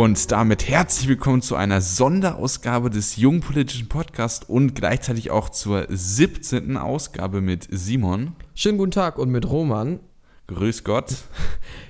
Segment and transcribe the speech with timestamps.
[0.00, 6.78] Und damit herzlich willkommen zu einer Sonderausgabe des Jungpolitischen Podcasts und gleichzeitig auch zur 17.
[6.78, 8.32] Ausgabe mit Simon.
[8.54, 10.00] Schönen guten Tag und mit Roman.
[10.46, 11.16] Grüß Gott.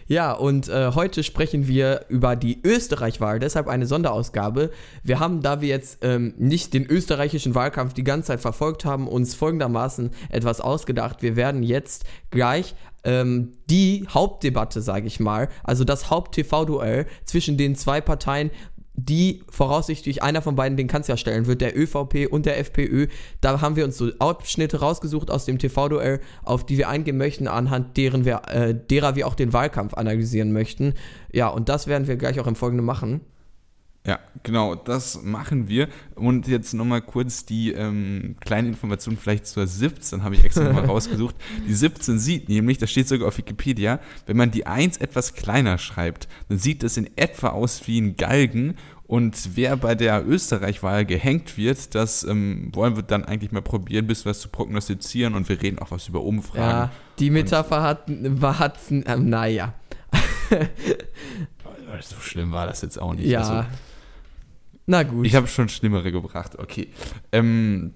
[0.08, 4.72] Ja, und äh, heute sprechen wir über die Österreich-Wahl, deshalb eine Sonderausgabe.
[5.04, 9.06] Wir haben, da wir jetzt ähm, nicht den österreichischen Wahlkampf die ganze Zeit verfolgt haben,
[9.06, 11.22] uns folgendermaßen etwas ausgedacht.
[11.22, 17.76] Wir werden jetzt gleich ähm, die Hauptdebatte, sage ich mal, also das Haupt-TV-Duell zwischen den
[17.76, 18.50] zwei Parteien,
[18.94, 23.06] die voraussichtlich einer von beiden den Kanzler stellen wird, der ÖVP und der FPÖ.
[23.40, 27.48] Da haben wir uns so Abschnitte rausgesucht aus dem TV-Duell, auf die wir eingehen möchten,
[27.48, 30.94] anhand deren wir, äh, derer wir auch den Wahlkampf analysieren möchten.
[31.32, 33.20] Ja, und das werden wir gleich auch im Folgenden machen.
[34.10, 35.86] Ja, genau, das machen wir.
[36.16, 40.84] Und jetzt nochmal kurz die ähm, kleine Information vielleicht zur 17, habe ich extra nochmal
[40.86, 41.36] rausgesucht.
[41.68, 45.78] Die 17 sieht nämlich, das steht sogar auf Wikipedia, wenn man die 1 etwas kleiner
[45.78, 48.74] schreibt, dann sieht das in etwa aus wie ein Galgen.
[49.06, 54.08] Und wer bei der Österreich-Wahl gehängt wird, das ähm, wollen wir dann eigentlich mal probieren,
[54.08, 55.36] bis was zu prognostizieren.
[55.36, 56.60] Und wir reden auch was über Umfragen.
[56.60, 58.10] Ja, die Metapher hat,
[58.42, 59.72] hat äh, naja.
[62.00, 63.28] so schlimm war das jetzt auch nicht.
[63.28, 63.40] Ja.
[63.40, 63.68] Also,
[64.90, 65.24] na gut.
[65.24, 66.88] Ich habe schon schlimmere gebracht, okay.
[67.30, 67.94] Ähm,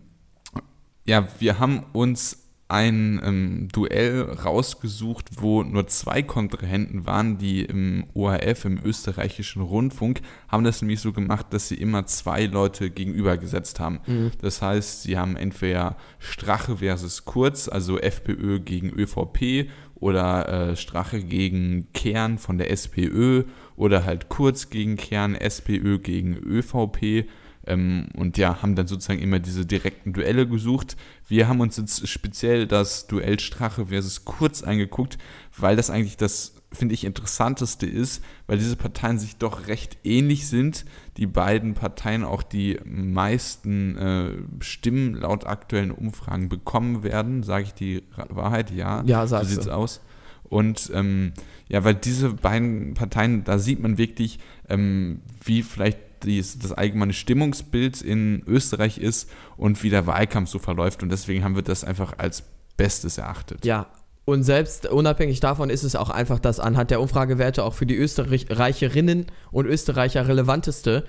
[1.05, 8.05] ja, wir haben uns ein ähm, Duell rausgesucht, wo nur zwei Kontrahenten waren, die im
[8.15, 13.81] ORF, im österreichischen Rundfunk, haben das nämlich so gemacht, dass sie immer zwei Leute gegenübergesetzt
[13.81, 13.99] haben.
[14.07, 14.31] Mhm.
[14.41, 21.25] Das heißt, sie haben entweder Strache versus Kurz, also FPÖ gegen ÖVP oder äh, Strache
[21.25, 23.45] gegen Kern von der SPÖ
[23.77, 27.27] oder halt Kurz gegen Kern, SPÖ gegen ÖVP.
[27.67, 30.97] Ähm, und ja, haben dann sozusagen immer diese direkten Duelle gesucht.
[31.27, 35.19] Wir haben uns jetzt speziell das Duell Strache versus Kurz angeguckt,
[35.57, 40.47] weil das eigentlich das, finde ich, interessanteste ist, weil diese Parteien sich doch recht ähnlich
[40.47, 40.85] sind.
[41.17, 47.43] Die beiden Parteien auch die meisten äh, Stimmen laut aktuellen Umfragen bekommen werden.
[47.45, 48.71] Sage ich die Wahrheit?
[48.73, 49.03] Ja.
[49.07, 50.03] Ja, so sieht es aus.
[50.49, 51.33] Und ähm,
[51.69, 54.39] ja, weil diese beiden Parteien, da sieht man wirklich,
[54.69, 60.59] ähm, wie vielleicht dies, das allgemeine Stimmungsbild in Österreich ist und wie der Wahlkampf so
[60.59, 61.03] verläuft.
[61.03, 62.45] Und deswegen haben wir das einfach als
[62.77, 63.65] Bestes erachtet.
[63.65, 63.87] Ja,
[64.25, 67.97] und selbst unabhängig davon ist es auch einfach das anhand der Umfragewerte auch für die
[67.97, 71.05] Österreicherinnen und Österreicher relevanteste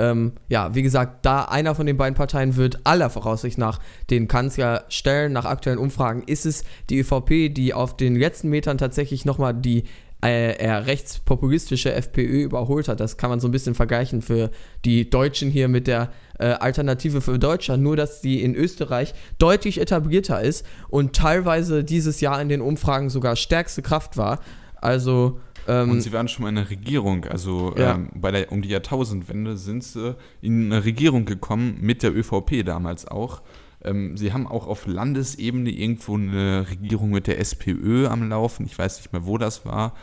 [0.00, 3.78] ähm, ja, wie gesagt, da einer von den beiden Parteien wird aller Voraussicht nach
[4.08, 5.32] den Kanzler stellen.
[5.32, 9.84] Nach aktuellen Umfragen ist es die ÖVP, die auf den letzten Metern tatsächlich nochmal die
[10.24, 13.00] äh, eher rechtspopulistische FPÖ überholt hat.
[13.00, 14.50] Das kann man so ein bisschen vergleichen für
[14.84, 19.80] die Deutschen hier mit der äh, Alternative für Deutschland, nur dass die in Österreich deutlich
[19.80, 24.40] etablierter ist und teilweise dieses Jahr in den Umfragen sogar stärkste Kraft war.
[24.76, 27.94] Also ähm, und sie waren schon mal in der Regierung, also ja.
[27.94, 32.64] ähm, bei der, um die Jahrtausendwende sind sie in eine Regierung gekommen, mit der ÖVP
[32.64, 33.42] damals auch.
[33.82, 38.76] Ähm, sie haben auch auf Landesebene irgendwo eine Regierung mit der SPÖ am Laufen, ich
[38.76, 39.94] weiß nicht mehr, wo das war.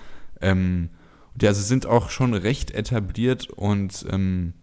[0.42, 0.90] Ähm,
[1.40, 4.54] ja, sie sind auch schon recht etabliert und ähm,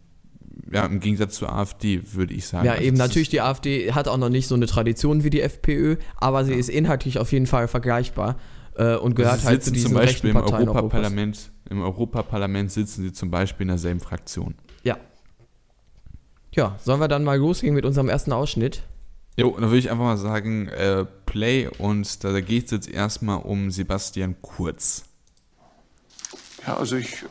[0.73, 2.65] ja, im Gegensatz zur AfD, würde ich sagen.
[2.65, 5.43] Ja, also eben natürlich, die AfD hat auch noch nicht so eine Tradition wie die
[5.43, 6.59] FPÖ, aber sie ja.
[6.59, 8.37] ist inhaltlich auf jeden Fall vergleichbar
[8.77, 13.13] äh, und gehört sie halt zu diesen zum Beispiel im Europaparlament, Im Europaparlament sitzen sie
[13.13, 14.55] zum Beispiel in derselben Fraktion.
[14.83, 14.99] Ja.
[16.53, 18.83] Ja, sollen wir dann mal losgehen mit unserem ersten Ausschnitt?
[19.37, 23.39] Jo, dann würde ich einfach mal sagen, äh, Play und da geht es jetzt erstmal
[23.39, 25.05] um Sebastian Kurz.
[26.65, 27.27] Ja, also ich äh,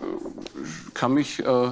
[0.93, 1.71] kann mich äh,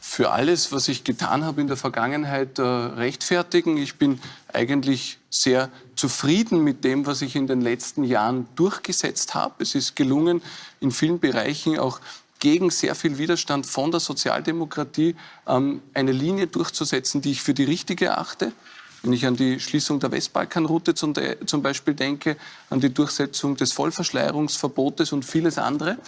[0.00, 3.76] für alles, was ich getan habe in der Vergangenheit, äh, rechtfertigen.
[3.76, 4.18] Ich bin
[4.52, 9.62] eigentlich sehr zufrieden mit dem, was ich in den letzten Jahren durchgesetzt habe.
[9.62, 10.40] Es ist gelungen,
[10.80, 12.00] in vielen Bereichen auch
[12.38, 15.14] gegen sehr viel Widerstand von der Sozialdemokratie
[15.46, 18.52] ähm, eine Linie durchzusetzen, die ich für die richtige erachte.
[19.02, 21.14] Wenn ich an die Schließung der Westbalkanroute zum,
[21.62, 22.36] Beispiel denke,
[22.68, 25.98] an die Durchsetzung des Vollverschleierungsverbotes und vieles andere.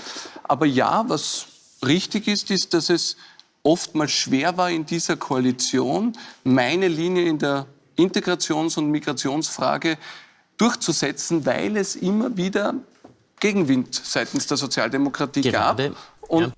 [0.42, 1.46] Aber ja, was
[1.84, 3.16] richtig ist, ist, dass es
[3.62, 6.12] oftmals schwer war in dieser Koalition,
[6.44, 7.66] meine Linie in der
[7.96, 9.98] Integrations- und Migrationsfrage
[10.56, 12.74] durchzusetzen, weil es immer wieder
[13.40, 16.30] Gegenwind seitens der Sozialdemokratie Gerade, gab.
[16.30, 16.52] Und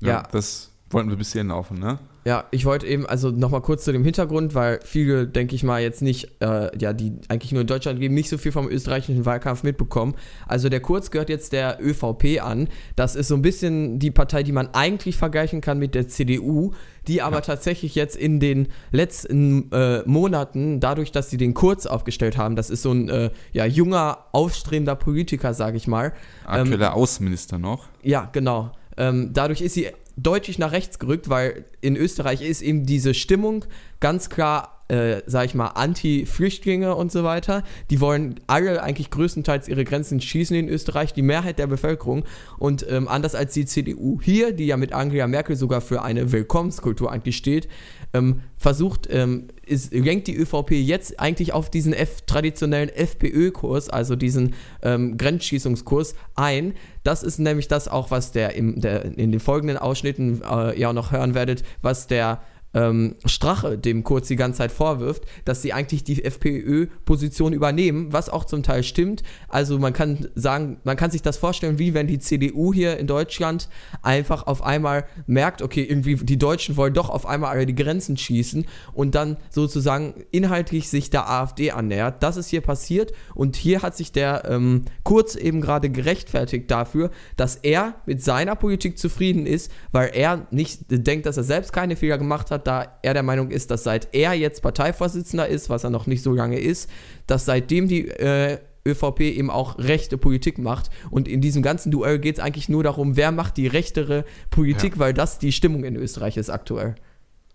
[0.00, 0.08] ja.
[0.08, 1.98] ja, das wollten wir bis hierhin laufen, ne?
[2.28, 5.80] Ja, ich wollte eben, also nochmal kurz zu dem Hintergrund, weil viele, denke ich mal,
[5.80, 9.24] jetzt nicht, äh, ja, die eigentlich nur in Deutschland leben, nicht so viel vom österreichischen
[9.24, 10.14] Wahlkampf mitbekommen.
[10.46, 12.68] Also der Kurz gehört jetzt der ÖVP an.
[12.96, 16.72] Das ist so ein bisschen die Partei, die man eigentlich vergleichen kann mit der CDU,
[17.06, 17.40] die aber ja.
[17.40, 22.68] tatsächlich jetzt in den letzten äh, Monaten, dadurch, dass sie den Kurz aufgestellt haben, das
[22.68, 26.12] ist so ein äh, ja, junger, aufstrebender Politiker, sage ich mal.
[26.44, 27.86] Aktueller ähm, Außenminister noch.
[28.02, 29.88] Ja, genau ähm, dadurch ist sie
[30.22, 33.64] deutlich nach rechts gerückt, weil in Österreich ist eben diese Stimmung
[34.00, 37.62] ganz klar äh, sag ich mal, Anti-Flüchtlinge und so weiter.
[37.90, 42.24] Die wollen alle eigentlich größtenteils ihre Grenzen schießen in Österreich, die Mehrheit der Bevölkerung.
[42.58, 46.32] Und ähm, anders als die CDU hier, die ja mit Angela Merkel sogar für eine
[46.32, 47.68] Willkommenskultur eigentlich steht,
[48.14, 54.16] ähm, versucht, ähm, ist, lenkt die ÖVP jetzt eigentlich auf diesen F traditionellen FPÖ-Kurs, also
[54.16, 56.74] diesen ähm, Grenzschießungskurs, ein.
[57.08, 60.90] Das ist nämlich das auch, was der, im, der in den folgenden Ausschnitten äh, ja
[60.90, 62.42] auch noch hören werdet, was der
[62.74, 68.28] ähm, Strache dem Kurz die ganze Zeit vorwirft, dass sie eigentlich die FPÖ-Position übernehmen, was
[68.28, 69.22] auch zum Teil stimmt.
[69.48, 73.06] Also man kann sagen, man kann sich das vorstellen, wie wenn die CDU hier in
[73.06, 73.68] Deutschland
[74.02, 78.16] einfach auf einmal merkt, okay, irgendwie die Deutschen wollen doch auf einmal alle die Grenzen
[78.16, 82.22] schießen und dann sozusagen inhaltlich sich der AfD annähert.
[82.22, 87.10] Das ist hier passiert und hier hat sich der ähm, Kurz eben gerade gerechtfertigt dafür,
[87.36, 91.96] dass er mit seiner Politik zufrieden ist, weil er nicht denkt, dass er selbst keine
[91.96, 95.70] Fehler gemacht hat hat, da er der Meinung ist, dass seit er jetzt Parteivorsitzender ist,
[95.70, 96.90] was er noch nicht so lange ist,
[97.26, 100.90] dass seitdem die äh, ÖVP eben auch rechte Politik macht.
[101.10, 104.94] Und in diesem ganzen Duell geht es eigentlich nur darum, wer macht die rechtere Politik,
[104.94, 104.98] ja.
[104.98, 106.94] weil das die Stimmung in Österreich ist aktuell.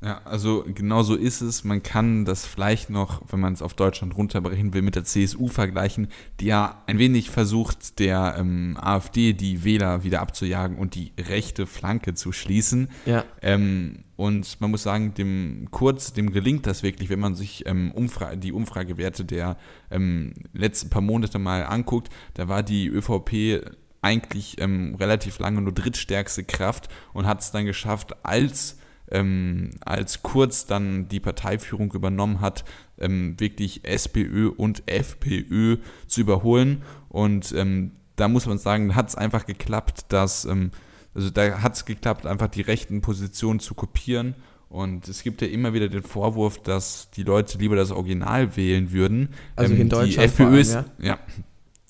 [0.03, 1.63] Ja, also genau so ist es.
[1.63, 5.47] Man kann das vielleicht noch, wenn man es auf Deutschland runterbrechen will, mit der CSU
[5.47, 6.09] vergleichen,
[6.41, 11.65] die ja ein wenig versucht, der ähm, AfD die Wähler wieder abzujagen und die rechte
[11.65, 12.89] Flanke zu schließen.
[13.05, 13.23] Ja.
[13.41, 17.91] Ähm, und man muss sagen, dem Kurz, dem gelingt das wirklich, wenn man sich ähm,
[17.94, 19.57] Umfra die Umfragewerte der
[19.89, 22.09] ähm, letzten paar Monate mal anguckt.
[22.33, 23.71] Da war die ÖVP
[24.01, 28.77] eigentlich ähm, relativ lange nur drittstärkste Kraft und hat es dann geschafft, als
[29.13, 32.65] ähm, als Kurz dann die Parteiführung übernommen hat,
[32.98, 35.77] ähm, wirklich SPÖ und FPÖ
[36.07, 36.81] zu überholen.
[37.10, 40.71] Und ähm, da muss man sagen, hat es einfach geklappt, dass, ähm,
[41.13, 44.36] also da hat es geklappt, einfach die rechten Positionen zu kopieren.
[44.69, 48.92] Und es gibt ja immer wieder den Vorwurf, dass die Leute lieber das Original wählen
[48.92, 49.30] würden.
[49.56, 50.13] Also in ähm, Deutschland.
[50.18, 50.86] Die FPÖ ist, ja.
[51.00, 51.19] ja.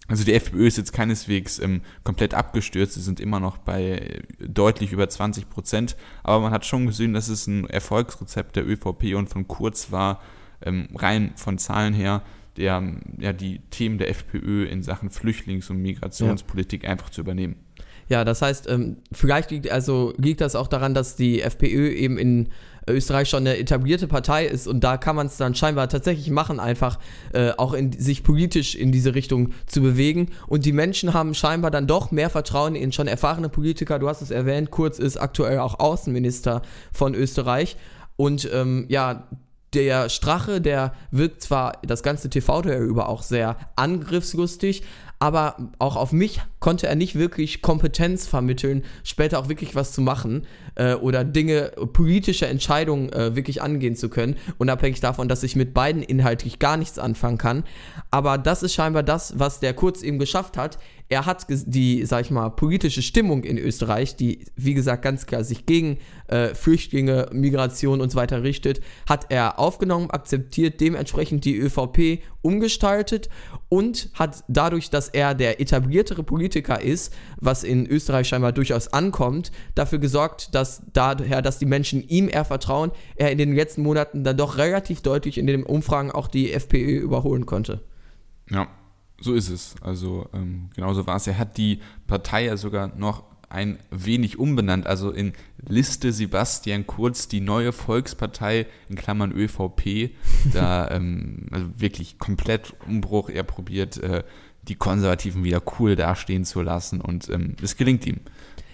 [0.07, 4.91] Also die FPÖ ist jetzt keineswegs ähm, komplett abgestürzt, sie sind immer noch bei deutlich
[4.91, 9.29] über 20 Prozent, aber man hat schon gesehen, dass es ein Erfolgsrezept der ÖVP und
[9.29, 10.21] von Kurz war,
[10.61, 12.21] ähm, rein von Zahlen her,
[12.57, 12.83] der
[13.17, 16.89] ja die Themen der FPÖ in Sachen Flüchtlings- und Migrationspolitik ja.
[16.89, 17.55] einfach zu übernehmen.
[18.09, 22.17] Ja, das heißt, ähm, vielleicht liegt, also liegt das auch daran, dass die FPÖ eben
[22.17, 22.49] in
[22.87, 26.59] Österreich schon eine etablierte Partei ist und da kann man es dann scheinbar tatsächlich machen,
[26.59, 26.99] einfach
[27.33, 30.29] äh, auch in, sich politisch in diese Richtung zu bewegen.
[30.47, 33.99] Und die Menschen haben scheinbar dann doch mehr Vertrauen in schon erfahrene Politiker.
[33.99, 37.77] Du hast es erwähnt, Kurz ist aktuell auch Außenminister von Österreich.
[38.15, 39.27] Und ähm, ja,
[39.73, 44.83] der Strache, der wirkt zwar das ganze TV-Duell über auch sehr angriffslustig,
[45.23, 50.01] aber auch auf mich konnte er nicht wirklich Kompetenz vermitteln, später auch wirklich was zu
[50.01, 55.55] machen äh, oder Dinge, politische Entscheidungen äh, wirklich angehen zu können, unabhängig davon, dass ich
[55.55, 57.63] mit beiden inhaltlich gar nichts anfangen kann.
[58.11, 60.77] Aber das ist scheinbar das, was der Kurz eben geschafft hat.
[61.13, 65.43] Er hat die, sag ich mal, politische Stimmung in Österreich, die, wie gesagt, ganz klar
[65.43, 71.55] sich gegen äh, Flüchtlinge, Migration und so weiter richtet, hat er aufgenommen, akzeptiert, dementsprechend die
[71.55, 73.29] ÖVP umgestaltet
[73.69, 79.51] und hat dadurch, dass er der etabliertere Politiker ist, was in Österreich scheinbar durchaus ankommt,
[79.75, 84.23] dafür gesorgt, dass daher, dass die Menschen ihm eher vertrauen, er in den letzten Monaten
[84.23, 87.81] dann doch relativ deutlich in den Umfragen auch die FPÖ überholen konnte.
[88.49, 88.67] Ja,
[89.23, 89.75] so ist es.
[89.81, 91.27] Also ähm, genauso war es.
[91.27, 95.33] Er hat die Partei ja sogar noch ein wenig umbenannt, also in
[95.67, 100.11] Liste Sebastian Kurz, die neue Volkspartei in Klammern ÖVP,
[100.51, 103.29] da ähm, also wirklich komplett Umbruch.
[103.29, 104.23] Er probiert, äh,
[104.63, 108.21] die Konservativen wieder cool dastehen zu lassen und ähm, es gelingt ihm.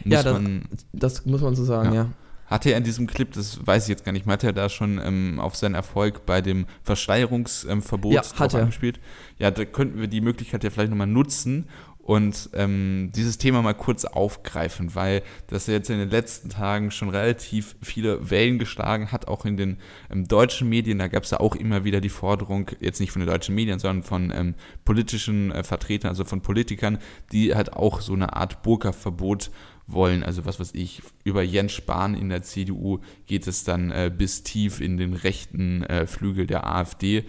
[0.06, 2.04] Muss ja, das, man, das, muss man so sagen, ja.
[2.04, 2.10] ja.
[2.50, 5.00] Hatte er in diesem Clip, das weiß ich jetzt gar nicht, hat er da schon
[5.04, 9.00] ähm, auf seinen Erfolg bei dem Verschleierungsverbot ähm, ja, angespielt?
[9.38, 11.68] Ja, da könnten wir die Möglichkeit ja vielleicht nochmal nutzen
[12.10, 17.10] und ähm, dieses Thema mal kurz aufgreifen, weil das jetzt in den letzten Tagen schon
[17.10, 19.78] relativ viele Wellen geschlagen hat, auch in den
[20.10, 20.98] ähm, deutschen Medien.
[20.98, 23.78] Da gab es ja auch immer wieder die Forderung, jetzt nicht von den deutschen Medien,
[23.78, 26.98] sondern von ähm, politischen äh, Vertretern, also von Politikern,
[27.32, 29.52] die halt auch so eine Art Burka-Verbot
[29.92, 30.24] wollen.
[30.24, 34.44] Also was weiß ich, über Jens Spahn in der CDU geht es dann äh, bis
[34.44, 37.26] tief in den rechten äh, Flügel der AfD.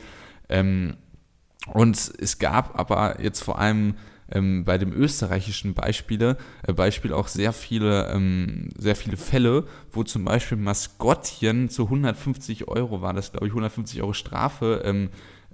[0.48, 0.96] Ähm,
[1.66, 3.94] und es gab aber jetzt vor allem
[4.32, 6.36] ähm, bei dem österreichischen Beispiele,
[6.66, 12.68] äh, Beispiel auch sehr viele, ähm, sehr viele Fälle, wo zum Beispiel Maskottchen zu 150
[12.68, 14.82] Euro war das, glaube ich, 150 Euro Strafe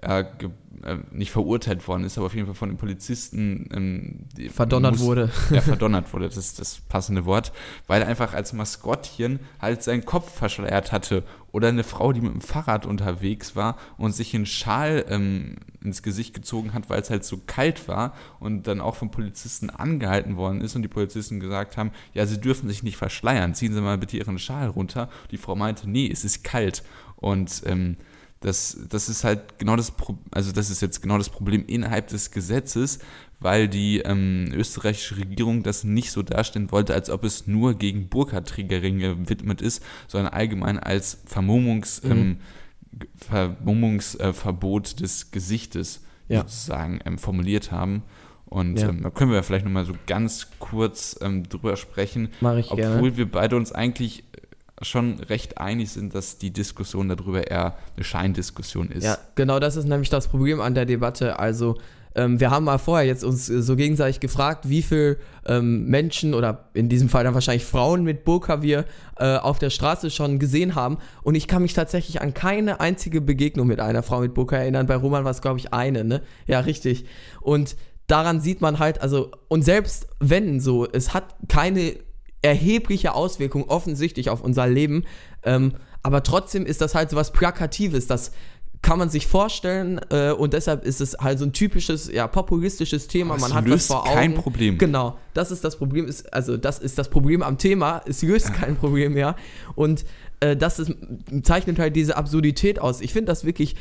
[0.01, 0.51] ge
[0.83, 5.03] äh, nicht verurteilt worden ist, aber auf jeden Fall von den Polizisten ähm, verdonnert muss,
[5.03, 5.31] wurde.
[5.51, 7.53] Ja, verdonnert wurde, das ist das passende Wort,
[7.87, 11.23] weil er einfach als Maskottchen halt seinen Kopf verschleiert hatte.
[11.51, 16.03] Oder eine Frau, die mit dem Fahrrad unterwegs war und sich einen Schal ähm, ins
[16.03, 20.37] Gesicht gezogen hat, weil es halt so kalt war und dann auch vom Polizisten angehalten
[20.37, 23.81] worden ist und die Polizisten gesagt haben, ja, sie dürfen sich nicht verschleiern, ziehen Sie
[23.81, 25.09] mal bitte Ihren Schal runter.
[25.31, 26.83] Die Frau meinte, nee, es ist kalt.
[27.17, 27.97] Und ähm,
[28.47, 32.07] das, das ist halt genau das, Pro also das ist jetzt genau das Problem innerhalb
[32.07, 33.01] des Gesetzes,
[33.41, 38.09] weil die ähm, österreichische Regierung das nicht so darstellen wollte, als ob es nur gegen
[38.09, 42.11] Burka-Trägerringe gewidmet ist, sondern allgemein als Vermummungs, mhm.
[42.13, 42.37] ähm,
[43.17, 46.43] Vermummungsverbot äh, des Gesichtes ja.
[46.43, 48.05] sozusagen ähm, formuliert haben.
[48.45, 48.91] Und ja.
[48.91, 52.29] ähm, da können wir vielleicht nochmal so ganz kurz ähm, drüber sprechen.
[52.41, 53.17] Mach ich obwohl gerne.
[53.17, 54.23] wir beide uns eigentlich
[54.83, 59.05] schon recht einig sind, dass die Diskussion darüber eher eine Scheindiskussion ist.
[59.05, 61.39] Ja, genau das ist nämlich das Problem an der Debatte.
[61.39, 61.77] Also
[62.17, 66.71] ähm, wir haben mal vorher jetzt uns so gegenseitig gefragt, wie viele ähm, Menschen oder
[66.73, 68.87] in diesem Fall dann wahrscheinlich Frauen mit Burka wir
[69.19, 70.97] äh, auf der Straße schon gesehen haben.
[71.23, 74.87] Und ich kann mich tatsächlich an keine einzige Begegnung mit einer Frau mit Burka erinnern.
[74.87, 76.23] Bei Roman war es, glaube ich, eine, ne?
[76.47, 77.05] Ja, richtig.
[77.43, 81.97] Und daran sieht man halt, also, und selbst wenn so, es hat keine
[82.47, 85.05] erhebliche Auswirkung offensichtlich auf unser Leben.
[85.43, 88.33] Ähm, aber trotzdem ist das halt so was Plakatives, das
[88.83, 93.09] kann man sich vorstellen äh, und deshalb ist es halt so ein typisches, ja, populistisches
[93.09, 93.35] Thema.
[93.35, 94.15] Aber man hat löst was vor Augen.
[94.15, 94.79] kein Problem.
[94.79, 98.53] Genau, das ist das Problem, ist, also das ist das Problem am Thema, es löst
[98.55, 99.35] kein Problem mehr
[99.75, 100.05] und
[100.41, 100.93] äh, das ist,
[101.43, 103.01] zeichnet halt diese Absurdität aus.
[103.01, 103.75] Ich finde das wirklich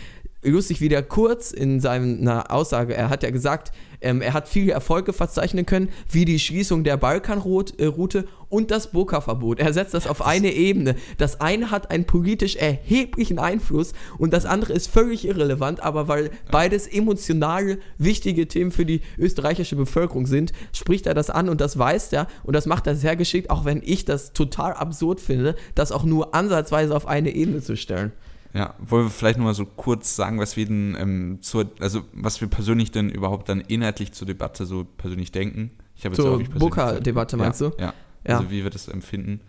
[0.43, 4.71] lustig, wie der Kurz in seiner Aussage, er hat ja gesagt, ähm, er hat viele
[4.71, 9.59] Erfolge verzeichnen können, wie die Schließung der Balkanroute und das Burka-Verbot.
[9.59, 10.95] Er setzt das auf eine Ebene.
[11.17, 16.31] Das eine hat einen politisch erheblichen Einfluss und das andere ist völlig irrelevant, aber weil
[16.51, 21.77] beides emotionale, wichtige Themen für die österreichische Bevölkerung sind, spricht er das an und das
[21.77, 25.55] weiß er und das macht er sehr geschickt, auch wenn ich das total absurd finde,
[25.75, 28.13] das auch nur ansatzweise auf eine Ebene zu stellen.
[28.53, 32.39] Ja, wollen wir vielleicht nochmal so kurz sagen, was wir denn ähm, zur, also was
[32.39, 35.71] wir persönlich denn überhaupt dann inhaltlich zur Debatte so persönlich denken?
[35.97, 37.81] Ich habe zur Booker-Debatte meinst ja, du?
[37.81, 37.93] Ja.
[38.27, 38.37] Ja.
[38.37, 39.41] Also wie wir das empfinden.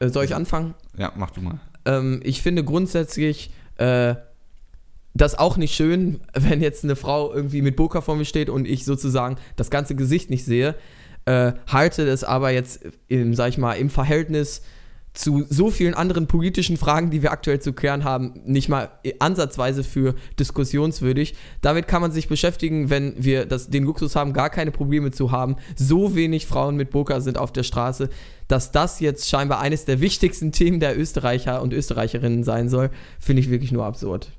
[0.00, 0.74] Äh, soll ich anfangen?
[0.96, 1.60] Ja, mach du mal.
[1.84, 4.14] Ähm, ich finde grundsätzlich äh,
[5.14, 8.66] das auch nicht schön, wenn jetzt eine Frau irgendwie mit Burka vor mir steht und
[8.66, 10.74] ich sozusagen das ganze Gesicht nicht sehe.
[11.24, 14.62] Äh, halte das aber jetzt, im, sag ich mal, im Verhältnis
[15.14, 19.82] zu so vielen anderen politischen Fragen, die wir aktuell zu klären haben, nicht mal ansatzweise
[19.82, 21.34] für diskussionswürdig.
[21.60, 25.32] Damit kann man sich beschäftigen, wenn wir das, den Luxus haben, gar keine Probleme zu
[25.32, 25.56] haben.
[25.76, 28.10] So wenig Frauen mit Burka sind auf der Straße,
[28.46, 33.40] dass das jetzt scheinbar eines der wichtigsten Themen der Österreicher und Österreicherinnen sein soll, finde
[33.42, 34.30] ich wirklich nur absurd.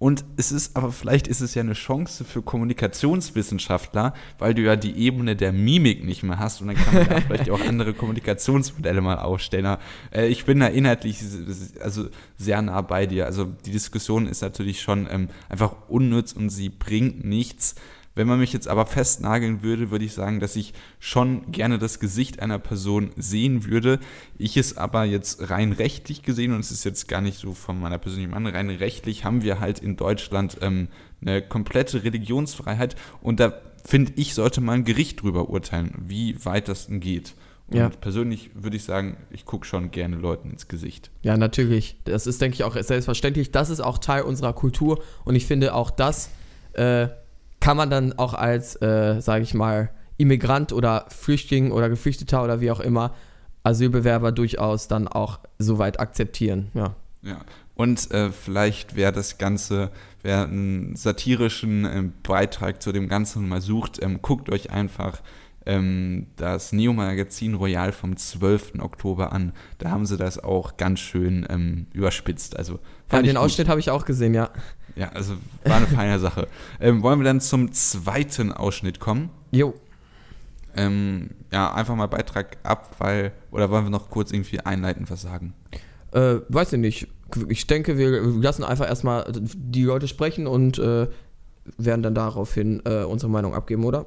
[0.00, 4.74] Und es ist, aber vielleicht ist es ja eine Chance für Kommunikationswissenschaftler, weil du ja
[4.74, 7.92] die Ebene der Mimik nicht mehr hast und dann kann man da vielleicht auch andere
[7.92, 9.76] Kommunikationsmodelle mal aufstellen.
[10.10, 11.18] Äh, ich bin da inhaltlich
[11.82, 13.26] also sehr nah bei dir.
[13.26, 17.74] Also die Diskussion ist natürlich schon ähm, einfach unnütz und sie bringt nichts.
[18.14, 22.00] Wenn man mich jetzt aber festnageln würde, würde ich sagen, dass ich schon gerne das
[22.00, 24.00] Gesicht einer Person sehen würde.
[24.36, 27.78] Ich es aber jetzt rein rechtlich gesehen, und es ist jetzt gar nicht so von
[27.78, 30.88] meiner persönlichen Meinung, rein rechtlich haben wir halt in Deutschland ähm,
[31.20, 36.68] eine komplette Religionsfreiheit und da finde ich, sollte mal ein Gericht drüber urteilen, wie weit
[36.68, 37.34] das denn geht.
[37.68, 37.88] Und ja.
[37.88, 41.10] persönlich würde ich sagen, ich gucke schon gerne Leuten ins Gesicht.
[41.22, 41.96] Ja, natürlich.
[42.04, 43.52] Das ist, denke ich, auch selbstverständlich.
[43.52, 46.30] Das ist auch Teil unserer Kultur und ich finde auch das
[46.72, 47.08] äh,
[47.60, 52.60] kann man dann auch als, äh, sage ich mal, Immigrant oder Flüchtling oder Geflüchteter oder
[52.60, 53.14] wie auch immer
[53.62, 56.70] Asylbewerber durchaus dann auch soweit akzeptieren.
[56.74, 56.94] Ja.
[57.22, 57.38] Ja.
[57.74, 59.90] Und äh, vielleicht wer das Ganze,
[60.22, 65.22] wer einen satirischen äh, Beitrag zu dem Ganzen mal sucht, ähm, guckt euch einfach
[65.70, 68.80] ähm, das Neo-Magazin Royal vom 12.
[68.80, 69.52] Oktober an.
[69.78, 72.56] Da haben sie das auch ganz schön ähm, überspitzt.
[72.56, 72.80] Also,
[73.12, 74.50] ja, den Ausschnitt habe ich auch gesehen, ja.
[74.96, 75.34] Ja, also
[75.64, 76.48] war eine feine Sache.
[76.80, 79.28] Ähm, wollen wir dann zum zweiten Ausschnitt kommen?
[79.50, 79.74] Jo.
[80.74, 85.22] Ähm, ja, einfach mal Beitrag ab, weil, oder wollen wir noch kurz irgendwie einleitend was
[85.22, 85.52] sagen?
[86.12, 87.08] Äh, weiß ich nicht.
[87.48, 91.06] Ich denke, wir lassen einfach erstmal die Leute sprechen und äh,
[91.76, 94.06] werden dann daraufhin äh, unsere Meinung abgeben, oder?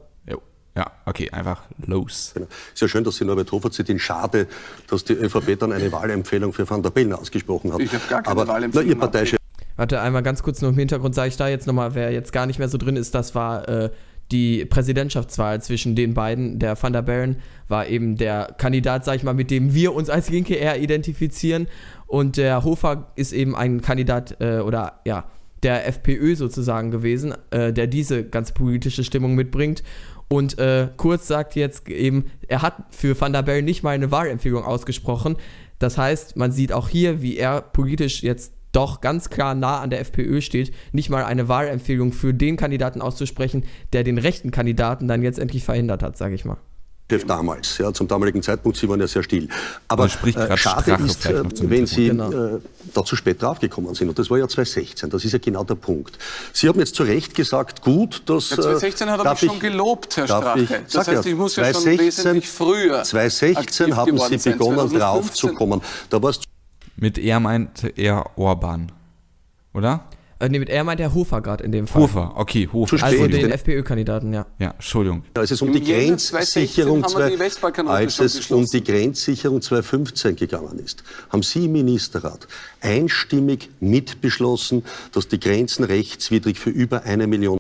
[0.75, 2.32] Ja, okay, einfach los.
[2.34, 2.48] Genau.
[2.74, 4.00] Ist ja schön, dass Sie Norbert Hofer zitieren.
[4.00, 4.48] Schade,
[4.88, 7.80] dass die ÖVP dann eine Wahlempfehlung für Van der Bellen ausgesprochen hat.
[7.80, 8.88] Ich habe gar keine Aber, Wahlempfehlung.
[8.88, 9.38] Na, Ihr Parteichef
[9.75, 12.46] Warte, einmal ganz kurz nur im Hintergrund sage ich da jetzt nochmal, wer jetzt gar
[12.46, 13.89] nicht mehr so drin ist, das war äh,
[14.32, 16.60] die Präsidentschaftswahl zwischen den beiden.
[16.60, 17.38] Der Van der Bellen
[17.68, 21.68] war eben der Kandidat, sag ich mal, mit dem wir uns als Linke eher identifizieren.
[22.06, 25.25] Und der Hofer ist eben ein Kandidat äh, oder ja,
[25.63, 29.82] der FPÖ sozusagen gewesen, äh, der diese ganze politische Stimmung mitbringt.
[30.27, 34.12] Und äh, Kurz sagt jetzt eben, er hat für Van der Bellen nicht mal eine
[34.12, 35.38] Wahlempfehlung ausgesprochen.
[35.80, 39.89] Das heißt, man sieht auch hier, wie er politisch jetzt doch ganz klar nah an
[39.89, 45.08] der FPÖ steht, nicht mal eine Wahlempfehlung für den Kandidaten auszusprechen, der den rechten Kandidaten
[45.08, 46.58] dann jetzt endlich verhindert hat, sage ich mal.
[47.12, 49.48] Chef damals, ja, zum damaligen Zeitpunkt, Sie waren ja sehr still.
[49.88, 52.32] Aber Man spricht äh, schade Strache ist, äh, wenn Sie Genau.
[52.32, 52.60] äh,
[52.94, 54.10] da zu spät draufgekommen sind.
[54.10, 56.18] Und das war ja 2016, das ist ja genau der Punkt.
[56.54, 58.50] Sie haben jetzt zu Recht gesagt, gut, dass...
[58.52, 60.60] Ja, 2016 hat er äh, mich schon ich- gelobt, Herr Strache.
[60.62, 63.58] Ich, Das sag heißt, ich muss ja schon 2016 wesentlich früher 2016
[63.94, 65.82] aktiv haben Sie begonnen 2015 draufzukommen.
[66.10, 66.20] Da
[66.96, 68.92] Mit er meinte er Orban.
[69.74, 70.06] Oder?
[70.44, 72.02] Äh, nee, mit er meint der Hofer gerade in dem Fall.
[72.02, 72.98] Hofer, okay, Hofer.
[72.98, 74.46] Zu Also den FPÖ-Kandidaten, ja.
[74.60, 75.24] Ja, Entschuldigung.
[75.36, 78.66] als es um Im die Grenzsicherung 2016 haben wir die zwei- Westbalkanroute als es um
[78.66, 82.48] die Grenzsicherung 2015 gegangen ist, haben Sie im Ministerrat
[82.82, 84.84] einstimmig mitbeschlossen,
[85.14, 87.58] dass die Grenzen rechtswidrig für über eine Million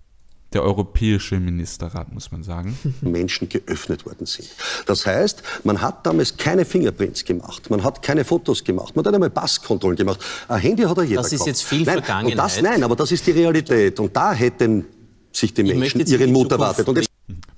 [0.53, 2.77] Der Europäische Ministerrat, muss man sagen.
[3.01, 4.49] Menschen geöffnet worden sind.
[4.85, 9.13] Das heißt, man hat damals keine Fingerprints gemacht, man hat keine Fotos gemacht, man hat
[9.13, 10.19] einmal Passkontrollen gemacht.
[10.47, 11.47] Ein Handy hat ja jeder Das ist gehabt.
[11.47, 12.31] jetzt viel nein, Vergangenheit.
[12.33, 13.99] Und das, nein, aber das ist die Realität.
[13.99, 14.85] Und da hätten
[15.31, 16.87] sich die Menschen ihren Mut erwartet.
[16.87, 17.03] Und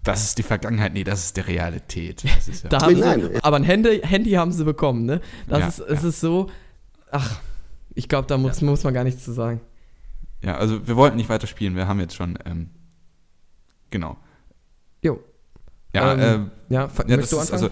[0.04, 2.24] Das ist die Vergangenheit, nee, das ist die Realität.
[2.24, 3.30] Das ist ja Da haben Nein.
[3.34, 5.20] sie, aber ein Handy, Handy haben sie bekommen, ne?
[5.48, 6.10] Das Ja, ist, es ja.
[6.10, 6.48] ist so,
[7.12, 7.40] ach,
[7.94, 9.60] ich glaube, da muss, muss man gar nichts zu sagen.
[10.44, 12.70] Ja, also wir wollten nicht weiter spielen, wir haben jetzt schon, ähm,
[13.90, 14.18] genau.
[15.02, 15.20] Jo.
[15.94, 17.54] Ja, Ähm, ähm, Ja, ja, das ist, anfangen?
[17.54, 17.70] also,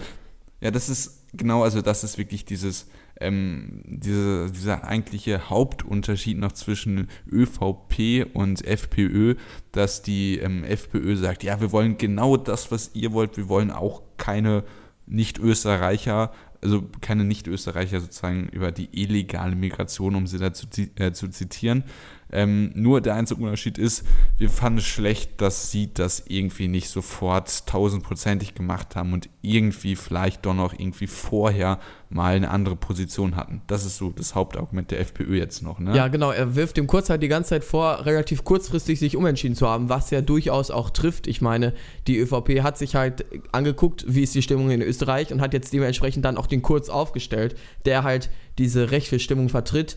[0.60, 2.88] ja, das ist genau, also das ist wirklich dieses,
[3.20, 9.34] ähm, diese, dieser eigentliche Hauptunterschied noch zwischen ÖVP und FPÖ,
[9.72, 13.70] dass die ähm, FPÖ sagt, ja, wir wollen genau das, was ihr wollt, wir wollen
[13.70, 14.64] auch keine
[15.06, 20.66] Nicht-Österreicher, also keine Nicht-Österreicher sozusagen über die illegale Migration, um sie da zu,
[20.96, 21.84] äh, zu zitieren.
[22.34, 24.04] Ähm, nur der einzige Unterschied ist,
[24.38, 29.94] wir fanden es schlecht, dass sie das irgendwie nicht sofort tausendprozentig gemacht haben und irgendwie
[29.94, 31.78] vielleicht doch noch irgendwie vorher
[32.10, 33.62] mal eine andere Position hatten.
[33.68, 35.96] Das ist so das Hauptargument der FPÖ jetzt noch, ne?
[35.96, 36.32] Ja, genau.
[36.32, 39.88] Er wirft dem Kurz halt die ganze Zeit vor, relativ kurzfristig sich umentschieden zu haben,
[39.88, 41.28] was ja durchaus auch trifft.
[41.28, 41.72] Ich meine,
[42.08, 45.72] die ÖVP hat sich halt angeguckt, wie ist die Stimmung in Österreich und hat jetzt
[45.72, 48.28] dementsprechend dann auch den Kurz aufgestellt, der halt
[48.58, 49.96] diese rechte Stimmung vertritt.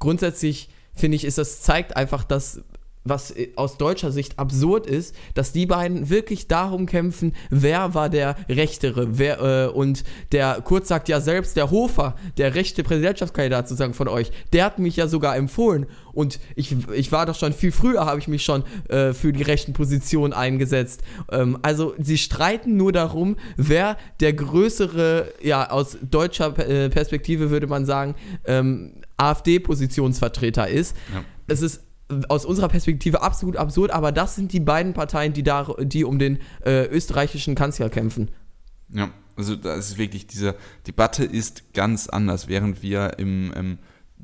[0.00, 2.62] Grundsätzlich finde ich, ist das zeigt einfach, dass
[3.08, 8.36] was aus deutscher Sicht absurd ist, dass die beiden wirklich darum kämpfen, wer war der
[8.48, 13.94] Rechtere, wer, äh, und der Kurz sagt ja selbst, der Hofer, der rechte Präsidentschaftskandidat sozusagen
[13.94, 17.72] von euch, der hat mich ja sogar empfohlen und ich, ich war doch schon viel
[17.72, 21.02] früher, habe ich mich schon äh, für die rechten Positionen eingesetzt.
[21.30, 27.66] Ähm, also sie streiten nur darum, wer der größere, ja aus deutscher äh, Perspektive würde
[27.66, 28.14] man sagen,
[28.46, 30.96] ähm, AfD-Positionsvertreter ist.
[31.12, 31.24] Ja.
[31.46, 31.82] Es ist
[32.28, 36.18] aus unserer Perspektive absolut absurd, aber das sind die beiden Parteien, die, da, die um
[36.18, 38.30] den äh, österreichischen Kanzler kämpfen.
[38.92, 40.54] Ja, also da ist wirklich, diese
[40.86, 43.78] Debatte ist ganz anders, während wir im, im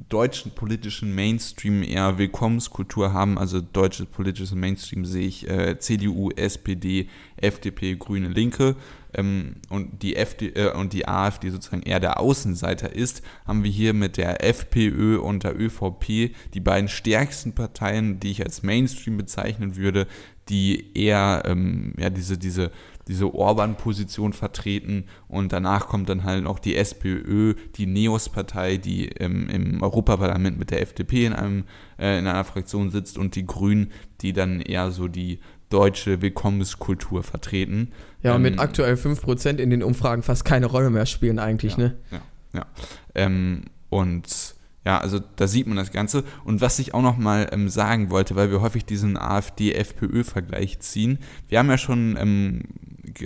[0.09, 7.09] deutschen politischen Mainstream eher Willkommenskultur haben, also deutsches politisches Mainstream sehe ich äh, CDU, SPD,
[7.37, 8.77] FDP, Grüne, Linke
[9.15, 13.71] ähm, und, die FD, äh, und die AfD sozusagen eher der Außenseiter ist, haben wir
[13.71, 19.17] hier mit der FPÖ und der ÖVP die beiden stärksten Parteien, die ich als Mainstream
[19.17, 20.07] bezeichnen würde,
[20.49, 22.73] die eher ähm, ja, diese, diese
[23.09, 25.05] diese Orban-Position vertreten.
[25.29, 30.71] Und danach kommt dann halt noch die SPÖ, die Neos-Partei, die ähm, im Europaparlament mit
[30.71, 31.65] der FDP in, einem,
[31.99, 35.41] äh, in einer Fraktion sitzt und die Grünen, die dann eher so die
[35.73, 37.93] deutsche Willkommenskultur vertreten.
[38.23, 41.77] Ja, und mit Ähm, aktuell 5% in den Umfragen fast keine Rolle mehr spielen eigentlich,
[41.77, 41.97] ja, ne?
[42.11, 42.21] Ja,
[42.55, 42.67] ja.
[43.15, 44.55] Ähm, und
[44.85, 46.25] ja, also da sieht man das Ganze.
[46.45, 51.19] Und was ich auch noch mal ähm, sagen wollte, weil wir häufig diesen AfD-FPÖ-Vergleich ziehen.
[51.49, 52.63] Wir haben ja schon ähm,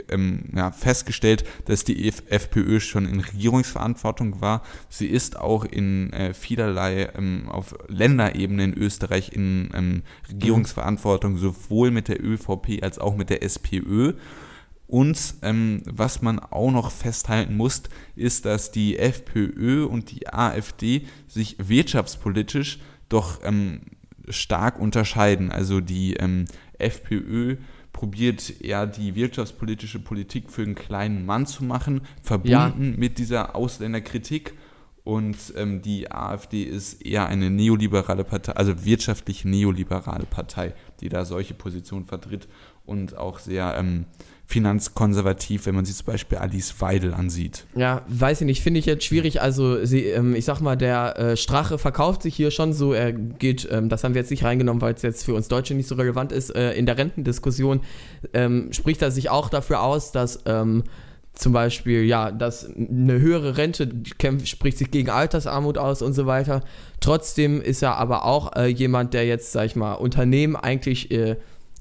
[0.08, 4.62] ähm, ja, festgestellt, dass die FPÖ schon in Regierungsverantwortung war.
[4.88, 11.90] Sie ist auch in äh, vielerlei ähm, auf Länderebene in Österreich in ähm, Regierungsverantwortung, sowohl
[11.90, 14.14] mit der ÖVP als auch mit der SPÖ.
[14.86, 17.82] Und ähm, was man auch noch festhalten muss,
[18.14, 23.80] ist, dass die FPÖ und die AfD sich wirtschaftspolitisch doch ähm,
[24.28, 25.50] stark unterscheiden.
[25.50, 26.44] Also die ähm,
[26.78, 27.56] FPÖ
[27.96, 34.52] probiert eher die wirtschaftspolitische Politik für einen kleinen Mann zu machen, verbunden mit dieser Ausländerkritik.
[35.02, 41.24] Und ähm, die AfD ist eher eine neoliberale Partei, also wirtschaftlich neoliberale Partei, die da
[41.24, 42.48] solche Positionen vertritt
[42.84, 44.04] und auch sehr ähm,
[44.46, 47.66] finanzkonservativ, wenn man sich zum Beispiel Alice Weidel ansieht.
[47.74, 49.42] Ja, weiß ich nicht, finde ich jetzt schwierig.
[49.42, 52.92] Also, sie, ähm, ich sag mal, der äh, Strache verkauft sich hier schon so.
[52.92, 55.74] Er geht, ähm, das haben wir jetzt nicht reingenommen, weil es jetzt für uns Deutsche
[55.74, 56.54] nicht so relevant ist.
[56.54, 57.80] Äh, in der Rentendiskussion
[58.34, 60.84] ähm, spricht er sich auch dafür aus, dass ähm,
[61.36, 66.26] zum Beispiel, ja, dass eine höhere Rente kämpft, spricht sich gegen Altersarmut aus und so
[66.26, 66.62] weiter.
[67.00, 71.36] Trotzdem ist er aber auch äh, jemand, der jetzt, sag ich mal, Unternehmen eigentlich äh,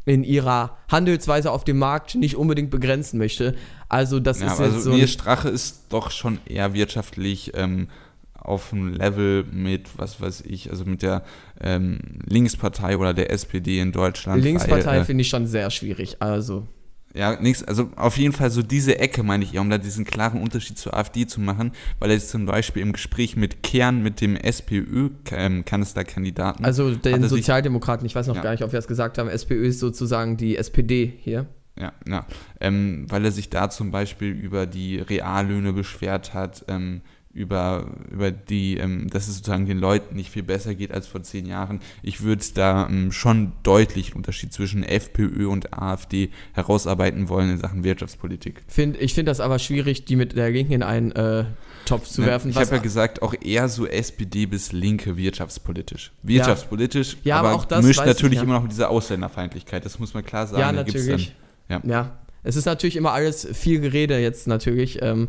[0.05, 3.55] in ihrer Handelsweise auf dem Markt nicht unbedingt begrenzen möchte.
[3.89, 4.93] Also das Ja, ist jetzt also so.
[4.93, 7.87] Nils Strache ist doch schon eher wirtschaftlich ähm,
[8.33, 11.23] auf einem Level mit, was weiß ich, also mit der
[11.59, 14.43] ähm, Linkspartei oder der SPD in Deutschland.
[14.43, 16.17] Linkspartei äh, finde ich schon sehr schwierig.
[16.21, 16.67] Also
[17.15, 20.03] Ja, nichts, also auf jeden Fall so diese Ecke meine ich eher, um da diesen
[20.03, 24.03] klaren Unterschied zur AfD zu machen, weil er jetzt zum Beispiel im Gespräch mit Kern,
[24.03, 26.65] mit dem SPÖ-Kanzlerkandidaten.
[26.65, 28.41] Also den Sozialdemokraten, ich weiß noch Ja.
[28.41, 31.47] gar nicht, ob wir es gesagt haben, SPÖ ist sozusagen die SPD hier.
[31.79, 32.25] Ja, ja.
[32.61, 37.01] Ähm, weil er sich da zum Beispiel über die Reallöhne beschwert hat, ähm,
[37.35, 41.21] über, über die, ähm, dass es sozusagen den Leuten nicht viel besser geht als vor
[41.21, 41.81] zehn Jahren.
[42.01, 47.57] Ich würde da ähm, schon deutlich einen Unterschied zwischen FPÖ und AfD herausarbeiten wollen in
[47.57, 48.63] Sachen Wirtschaftspolitik.
[48.67, 51.43] Find, ich finde das aber schwierig, die mit der Linken in einen äh,
[51.85, 52.51] Topf zu Ne, werfen.
[52.51, 56.13] ich habe ja gesagt, auch eher so SPD bis Linke wirtschaftspolitisch.
[56.23, 58.43] Wirtschaftspolitisch, Ja, aber aber, auch das gemischt weiß ich, natürlich ja.
[58.43, 60.61] immer noch mit dieser Ausländerfeindlichkeit, das muss man klar sagen.
[60.61, 61.35] ja, natürlich.
[61.67, 61.89] Dann, ja.
[61.91, 65.01] Ja, es ist natürlich immer alles viel Gerede jetzt natürlich.
[65.01, 65.27] Ähm,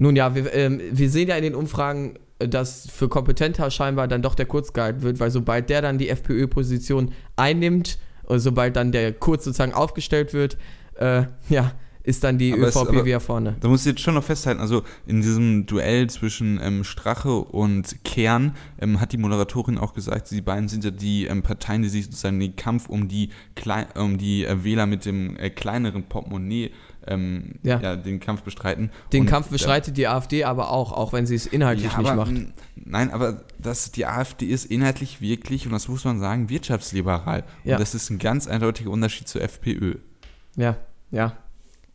[0.00, 4.08] nun ja, wir, ähm, wir sehen ja in den Umfragen, äh, dass für kompetenter scheinbar
[4.08, 8.76] dann doch der Kurz gehalten wird, weil sobald der dann die FPÖ-Position einnimmt, äh, sobald
[8.76, 10.56] dann der Kurz sozusagen aufgestellt wird,
[10.96, 13.56] äh, ja, ist dann die Aber es- ÖVP aber- wieder vorne.
[13.60, 18.02] Da muss ich jetzt schon noch festhalten, also in diesem Duell zwischen ähm, Strache und
[18.04, 21.90] Kern ähm, hat die Moderatorin auch gesagt, die beiden sind ja die ähm, Parteien, die
[21.90, 26.04] sich sozusagen den Kampf um die, Klei um die äh, Wähler mit dem äh, kleineren
[26.04, 26.70] Portemonnaie
[27.06, 27.80] ähm, Ja.
[27.80, 27.96] ja.
[27.96, 28.90] den Kampf bestreiten.
[29.12, 32.10] Den Und, Kampf bestreitet die AfD aber auch, auch wenn sie es inhaltlich ja, nicht
[32.10, 32.34] aber, macht.
[32.76, 37.44] Nein, aber das, die AfD ist inhaltlich wirklich, und das muss man sagen, wirtschaftsliberal.
[37.64, 37.76] Ja.
[37.76, 39.96] Und das ist ein ganz eindeutiger Unterschied zur FPÖ.
[40.56, 40.76] Ja,
[41.10, 41.28] ja.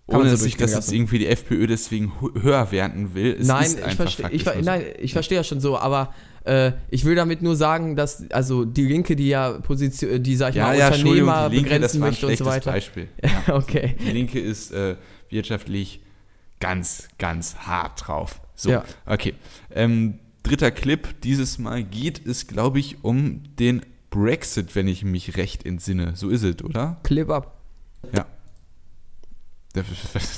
[0.07, 3.15] Kann man Ohne so dass ich das jetzt irgendwie die FPÖ deswegen hö- höher werden
[3.15, 3.37] will.
[3.39, 4.61] Es nein, ist ich verstehe ich, ver- so.
[4.61, 6.13] nein, ich verstehe ja schon so, aber
[6.45, 10.49] äh, ich will damit nur sagen, dass also die Linke, die ja Position, die sag
[10.51, 12.71] ich Ja, mal ja, Unternehmer die Linke, das begrenzen möchte und so weiter.
[12.71, 13.07] Beispiel.
[13.47, 13.95] okay.
[13.99, 14.95] Die Linke ist äh,
[15.29, 16.01] wirtschaftlich
[16.59, 18.41] ganz, ganz hart drauf.
[18.55, 18.85] So, Ja.
[19.05, 19.33] okay.
[19.73, 21.19] Ähm, dritter Clip.
[21.21, 26.13] Dieses Mal geht es, glaube ich, um den Brexit, wenn ich mich recht entsinne.
[26.15, 26.97] So ist es, oder?
[27.03, 27.59] Clip up.
[28.15, 28.25] Ja.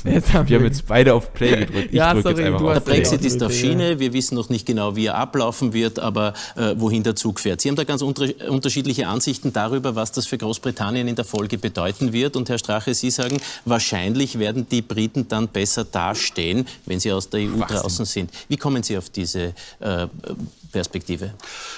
[0.06, 1.88] Jetzt haben wir haben jetzt beide auf Play gedrückt.
[1.90, 2.94] Ich Ja, drücke sorry, jetzt einfach du auf Der Play.
[2.96, 3.54] Brexit ist auf.
[3.54, 4.00] Schiene.
[4.00, 7.62] Wir wissen noch nicht genau, wie er ablaufen wird, aber äh, wohin der Zug fährt.
[7.62, 11.58] Sie haben da ganz unter unterschiedliche Ansichten darüber, was das für Großbritannien in der Folge
[11.58, 12.36] bedeuten wird.
[12.36, 17.30] Und Herr Strache, Sie sagen, wahrscheinlich werden die Briten dann besser dastehen, wenn sie aus
[17.30, 17.78] der EU Wahnsinn.
[17.78, 18.32] draußen sind.
[18.50, 20.08] Wie kommen Sie auf diese äh,
[20.78, 21.34] Perspektive?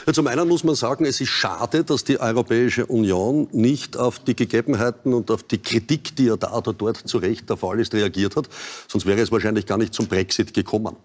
[0.06, 4.20] Ja, zum einen muss man sagen, es ist schade, dass die Europäische Union nicht auf
[4.20, 7.80] die Gegebenheiten und auf die Kritik, die ja da oder dort zu Recht der Fall
[7.80, 8.50] ist, reagiert hat.
[8.88, 10.98] Sonst wäre es wahrscheinlich gar nicht zum Brexit gekommen.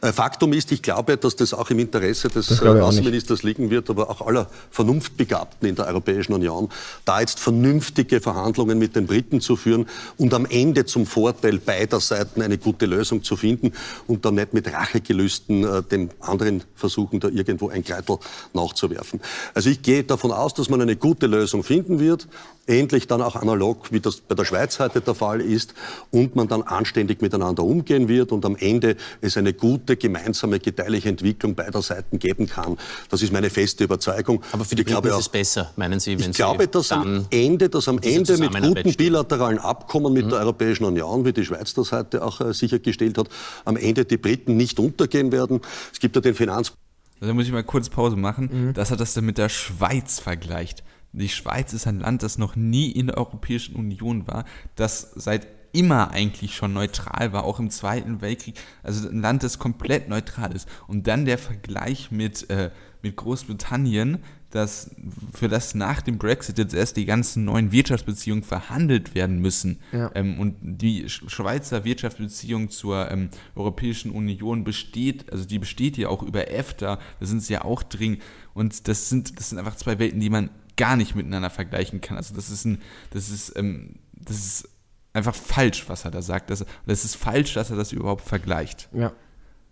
[0.00, 2.66] Äh, Faktum ist, ich glaube, dass das auch im Interesse des äh.
[2.66, 6.68] Außenministers liegen wird, aber auch aller Vernunftbegabten in der Europäischen Union,
[7.04, 12.00] da jetzt vernünftige Verhandlungen mit den Briten zu führen und am Ende zum Vorteil beider
[12.00, 13.72] Seiten eine gute Lösung zu finden
[14.06, 18.18] und dann nicht mit Rachegelüsten äh, dem anderen versuchen, da irgendwo ein Kreitel
[18.52, 19.20] nachzuwerfen.
[19.54, 22.28] Also ich gehe davon aus, dass man eine gute Lösung finden wird,
[22.66, 25.74] ähnlich dann auch analog, wie das bei der Schweiz heute der Fall ist,
[26.10, 31.08] und man dann anständig miteinander umgehen wird und am Ende es eine gute gemeinsame gedeihliche
[31.08, 32.76] Entwicklung beider Seiten geben kann.
[33.10, 34.42] Das ist meine feste Überzeugung.
[34.52, 36.92] Aber für die Ich glaube ist es besser, meinen Sie, wenn ich glaube, Sie dass
[36.92, 41.44] am Ende, dass am Ende mit guten bilateralen Abkommen mit der Europäischen Union, wie die
[41.44, 43.28] Schweiz das heute auch äh, sichergestellt hat,
[43.64, 45.60] am Ende die Briten nicht untergehen werden.
[45.92, 46.72] Es gibt ja den Finanz
[47.20, 48.72] Da muss ich mal kurz Pause machen, Mhm.
[48.74, 50.84] dass er das dann mit der Schweiz vergleicht.
[51.12, 55.46] Die Schweiz ist ein Land, das noch nie in der Europäischen Union war, das seit
[55.72, 58.54] immer eigentlich schon neutral war, auch im Zweiten Weltkrieg.
[58.82, 60.68] Also ein Land, das komplett neutral ist.
[60.86, 62.70] Und dann der Vergleich mit, äh,
[63.02, 64.18] mit Großbritannien,
[64.50, 64.90] das,
[65.34, 69.80] für das nach dem Brexit jetzt erst die ganzen neuen Wirtschaftsbeziehungen verhandelt werden müssen.
[69.92, 70.10] Ja.
[70.14, 76.08] Ähm, und die Sch- Schweizer Wirtschaftsbeziehung zur ähm, Europäischen Union besteht, also die besteht ja
[76.08, 78.18] auch über EFTA, da sind sie ja auch drin.
[78.54, 82.16] Und das sind, das sind einfach zwei Welten, die man gar nicht miteinander vergleichen kann.
[82.16, 82.80] Also das ist ein,
[83.10, 84.68] das ist, ähm, das ist
[85.12, 86.50] einfach falsch, was er da sagt.
[86.50, 88.88] Das, das ist falsch, dass er das überhaupt vergleicht.
[88.92, 89.12] Ja.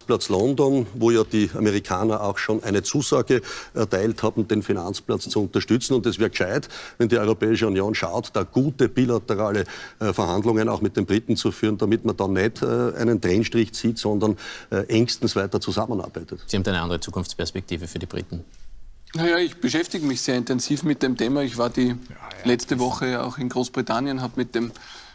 [0.05, 3.43] Platz London, wo ja die Amerikaner auch schon eine Zusage
[3.75, 5.95] erteilt haben, den Finanzplatz zu unterstützen.
[5.95, 9.65] Und es wäre gescheit, wenn die Europäische Union schaut, da gute bilaterale
[10.01, 13.73] äh, Verhandlungen auch mit den Briten zu führen, damit man dann nicht äh, einen Trennstrich
[13.73, 14.37] zieht, sondern
[14.71, 16.41] äh, engstens weiter zusammenarbeitet.
[16.47, 18.45] Sie haben eine andere Zukunftsperspektive für die Briten.
[19.17, 21.43] Naja, ich beschäftige mich sehr intensiv mit dem Thema.
[21.43, 21.95] Ich war die
[22.45, 24.73] letzte Woche auch in Großbritannien, habe mit dem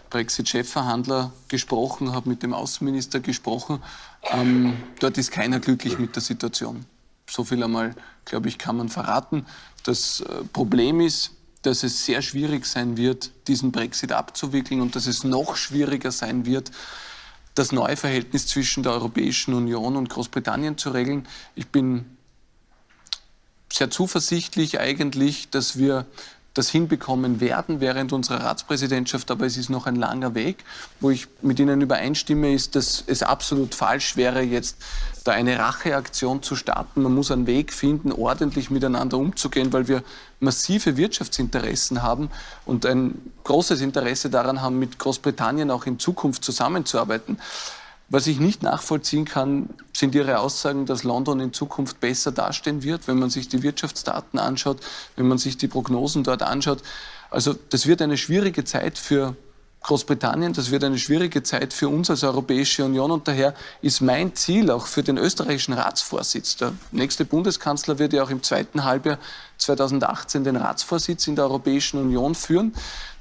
[0.09, 3.81] Brexit-Chefverhandler gesprochen, habe mit dem Außenminister gesprochen.
[4.23, 6.85] Ähm, dort ist keiner glücklich mit der Situation.
[7.29, 9.45] So viel einmal, glaube ich, kann man verraten.
[9.83, 15.07] Das äh, Problem ist, dass es sehr schwierig sein wird, diesen Brexit abzuwickeln und dass
[15.07, 16.71] es noch schwieriger sein wird,
[17.55, 21.27] das neue Verhältnis zwischen der Europäischen Union und Großbritannien zu regeln.
[21.55, 22.05] Ich bin
[23.71, 26.05] sehr zuversichtlich eigentlich, dass wir
[26.53, 30.63] das hinbekommen werden während unserer Ratspräsidentschaft, aber es ist noch ein langer Weg.
[30.99, 34.77] Wo ich mit Ihnen übereinstimme, ist, dass es absolut falsch wäre, jetzt
[35.23, 37.03] da eine Racheaktion zu starten.
[37.03, 40.03] Man muss einen Weg finden, ordentlich miteinander umzugehen, weil wir
[40.39, 42.29] massive Wirtschaftsinteressen haben
[42.65, 47.37] und ein großes Interesse daran haben, mit Großbritannien auch in Zukunft zusammenzuarbeiten.
[48.11, 53.07] Was ich nicht nachvollziehen kann, sind Ihre Aussagen, dass London in Zukunft besser dastehen wird,
[53.07, 54.79] wenn man sich die Wirtschaftsdaten anschaut,
[55.15, 56.81] wenn man sich die Prognosen dort anschaut.
[57.29, 59.35] Also das wird eine schwierige Zeit für
[59.81, 64.35] Großbritannien, das wird eine schwierige Zeit für uns als Europäische Union und daher ist mein
[64.35, 66.57] Ziel auch für den österreichischen Ratsvorsitz.
[66.57, 69.19] Der nächste Bundeskanzler wird ja auch im zweiten Halbjahr
[69.57, 72.73] 2018 den Ratsvorsitz in der Europäischen Union führen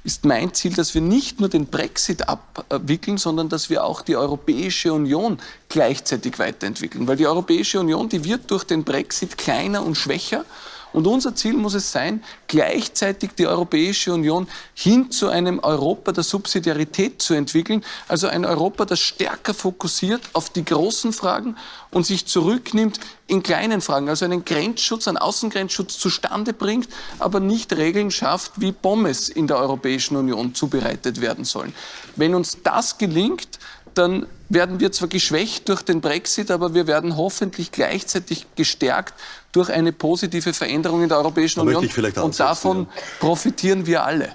[0.03, 4.15] ist mein Ziel, dass wir nicht nur den Brexit abwickeln, sondern dass wir auch die
[4.15, 7.07] Europäische Union gleichzeitig weiterentwickeln.
[7.07, 10.45] Weil die Europäische Union, die wird durch den Brexit kleiner und schwächer.
[10.91, 16.23] Und unser Ziel muss es sein, gleichzeitig die Europäische Union hin zu einem Europa der
[16.23, 21.55] Subsidiarität zu entwickeln, also ein Europa, das stärker fokussiert auf die großen Fragen
[21.91, 27.71] und sich zurücknimmt in kleinen Fragen, also einen Grenzschutz, einen Außengrenzschutz zustande bringt, aber nicht
[27.73, 31.73] Regeln schafft, wie Pommes in der Europäischen Union zubereitet werden sollen.
[32.15, 33.59] Wenn uns das gelingt,
[33.93, 39.13] dann werden wir zwar geschwächt durch den Brexit, aber wir werden hoffentlich gleichzeitig gestärkt
[39.51, 41.89] durch eine positive Veränderung in der Europäischen da Union.
[42.23, 43.01] Und davon ja.
[43.19, 44.33] profitieren wir alle.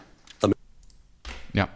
[1.53, 1.69] Ja,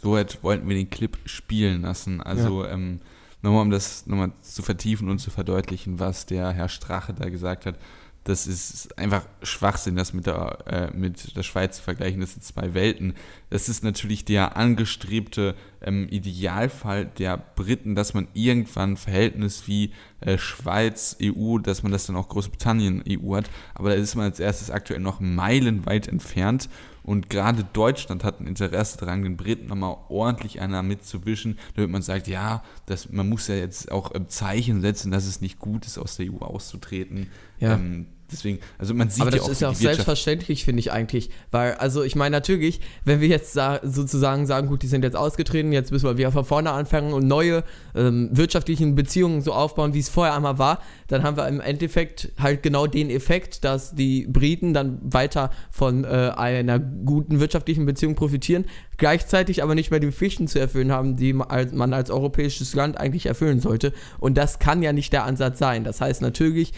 [0.00, 0.10] so
[0.42, 2.20] wollten wir den Clip spielen lassen.
[2.20, 2.70] Also ja.
[2.70, 3.00] ähm,
[3.42, 7.66] nochmal, um das nochmal zu vertiefen und zu verdeutlichen, was der Herr Strache da gesagt
[7.66, 7.76] hat
[8.24, 12.20] das ist einfach Schwachsinn, das mit der, äh, mit der Schweiz zu vergleichen.
[12.20, 13.14] Das sind zwei Welten.
[13.50, 19.92] Das ist natürlich der angestrebte ähm, Idealfall der Briten, dass man irgendwann ein Verhältnis wie
[20.20, 23.50] äh, Schweiz, EU, dass man das dann auch Großbritannien, EU hat.
[23.74, 26.68] Aber da ist man als erstes aktuell noch meilenweit entfernt.
[27.02, 32.02] Und gerade Deutschland hat ein Interesse daran, den Briten nochmal ordentlich einer mitzuwischen, damit man
[32.02, 35.98] sagt, ja, das, man muss ja jetzt auch Zeichen setzen, dass es nicht gut ist,
[35.98, 37.28] aus der EU auszutreten.
[37.58, 37.74] Ja.
[37.74, 40.90] Ähm, Deswegen, also man sieht Aber das ja auch, ist ja auch selbstverständlich, finde ich
[40.90, 41.30] eigentlich.
[41.50, 45.16] Weil, also ich meine natürlich, wenn wir jetzt sa sozusagen sagen, gut, die sind jetzt
[45.16, 47.64] ausgetreten, jetzt müssen wir wieder von vorne anfangen und neue
[47.94, 52.32] ähm, wirtschaftliche Beziehungen so aufbauen, wie es vorher einmal war, dann haben wir im Endeffekt
[52.38, 58.14] halt genau den Effekt, dass die Briten dann weiter von äh, einer guten wirtschaftlichen Beziehung
[58.14, 58.64] profitieren,
[58.96, 63.26] gleichzeitig aber nicht mehr die Pflichten zu erfüllen haben, die man als europäisches Land eigentlich
[63.26, 63.92] erfüllen sollte.
[64.18, 65.84] Und das kann ja nicht der Ansatz sein.
[65.84, 66.72] Das heißt natürlich,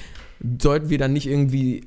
[0.61, 1.87] sollten wir dann nicht irgendwie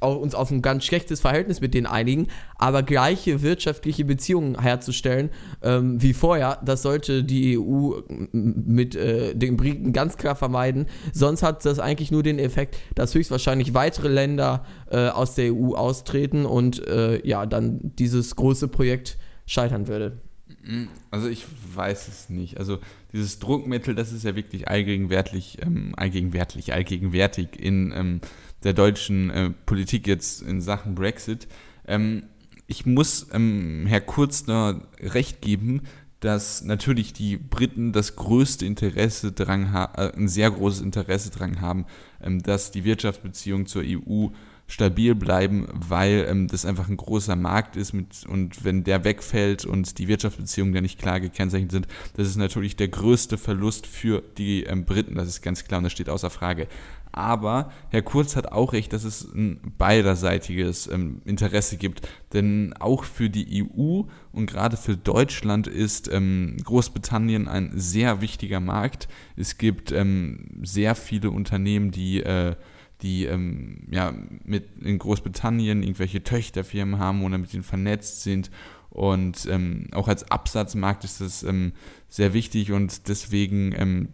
[0.00, 5.30] uns auf ein ganz schlechtes Verhältnis mit denen einigen, aber gleiche wirtschaftliche Beziehungen herzustellen
[5.62, 8.00] ähm, wie vorher, das sollte die EU
[8.32, 10.86] mit äh, den Briten ganz klar vermeiden.
[11.12, 15.74] Sonst hat das eigentlich nur den Effekt, dass höchstwahrscheinlich weitere Länder äh, aus der EU
[15.74, 20.18] austreten und äh, ja, dann dieses große Projekt scheitern würde.
[20.62, 20.88] Mhm.
[21.10, 22.58] Also ich weiß es nicht.
[22.58, 22.78] Also
[23.12, 28.20] dieses Druckmittel, das ist ja wirklich allgegenwärtig, ähm, allgegenwärtig, allgegenwärtig in ähm,
[28.62, 31.48] der deutschen äh, Politik jetzt in Sachen Brexit.
[31.86, 32.24] Ähm,
[32.66, 35.82] ich muss ähm, Herr Kurzner recht geben,
[36.20, 41.86] dass natürlich die Briten das größte Interesse haben, äh, ein sehr großes Interesse daran haben,
[42.22, 44.28] ähm, dass die Wirtschaftsbeziehungen zur EU
[44.70, 49.64] stabil bleiben, weil ähm, das einfach ein großer Markt ist mit, und wenn der wegfällt
[49.64, 54.22] und die Wirtschaftsbeziehungen da nicht klar gekennzeichnet sind, das ist natürlich der größte Verlust für
[54.38, 56.68] die ähm, Briten, das ist ganz klar und das steht außer Frage.
[57.12, 62.06] Aber Herr Kurz hat auch recht, dass es ein beiderseitiges ähm, Interesse gibt.
[62.32, 64.02] Denn auch für die EU
[64.32, 69.08] und gerade für Deutschland ist ähm, Großbritannien ein sehr wichtiger Markt.
[69.36, 72.54] Es gibt ähm, sehr viele Unternehmen, die äh,
[73.02, 78.50] die ähm, ja, mit in Großbritannien irgendwelche Töchterfirmen haben oder mit ihnen vernetzt sind.
[78.90, 81.72] Und ähm, auch als Absatzmarkt ist das ähm,
[82.08, 84.08] sehr wichtig und deswegen ähm,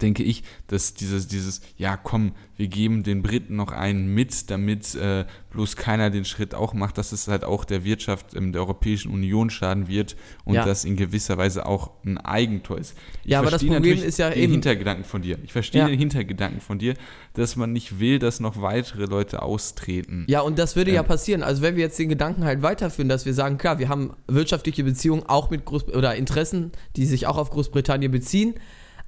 [0.00, 4.94] denke ich, dass dieses, dieses, ja komm, wir geben den Briten noch einen mit, damit
[4.94, 8.60] äh, bloß keiner den Schritt auch macht, dass es halt auch der Wirtschaft ähm, der
[8.62, 10.64] Europäischen Union schaden wird und Ja.
[10.64, 12.96] das in gewisser Weise auch ein Eigentor ist.
[13.24, 15.38] Ich Ja, aber das Problem ist ja den eben- Hintergedanken von dir.
[15.42, 15.88] Ich verstehe Ja.
[15.88, 16.94] den Hintergedanken von dir,
[17.34, 20.24] dass man nicht will, dass noch weitere Leute austreten.
[20.28, 21.06] Ja, und das würde ja Ähm.
[21.08, 21.42] passieren.
[21.42, 24.84] Also wenn wir jetzt den Gedanken halt weiterführen, dass wir sagen, klar, wir haben wirtschaftliche
[24.84, 28.54] Beziehungen auch mit Groß oder Interessen, die sich auch auf Großbritannien beziehen,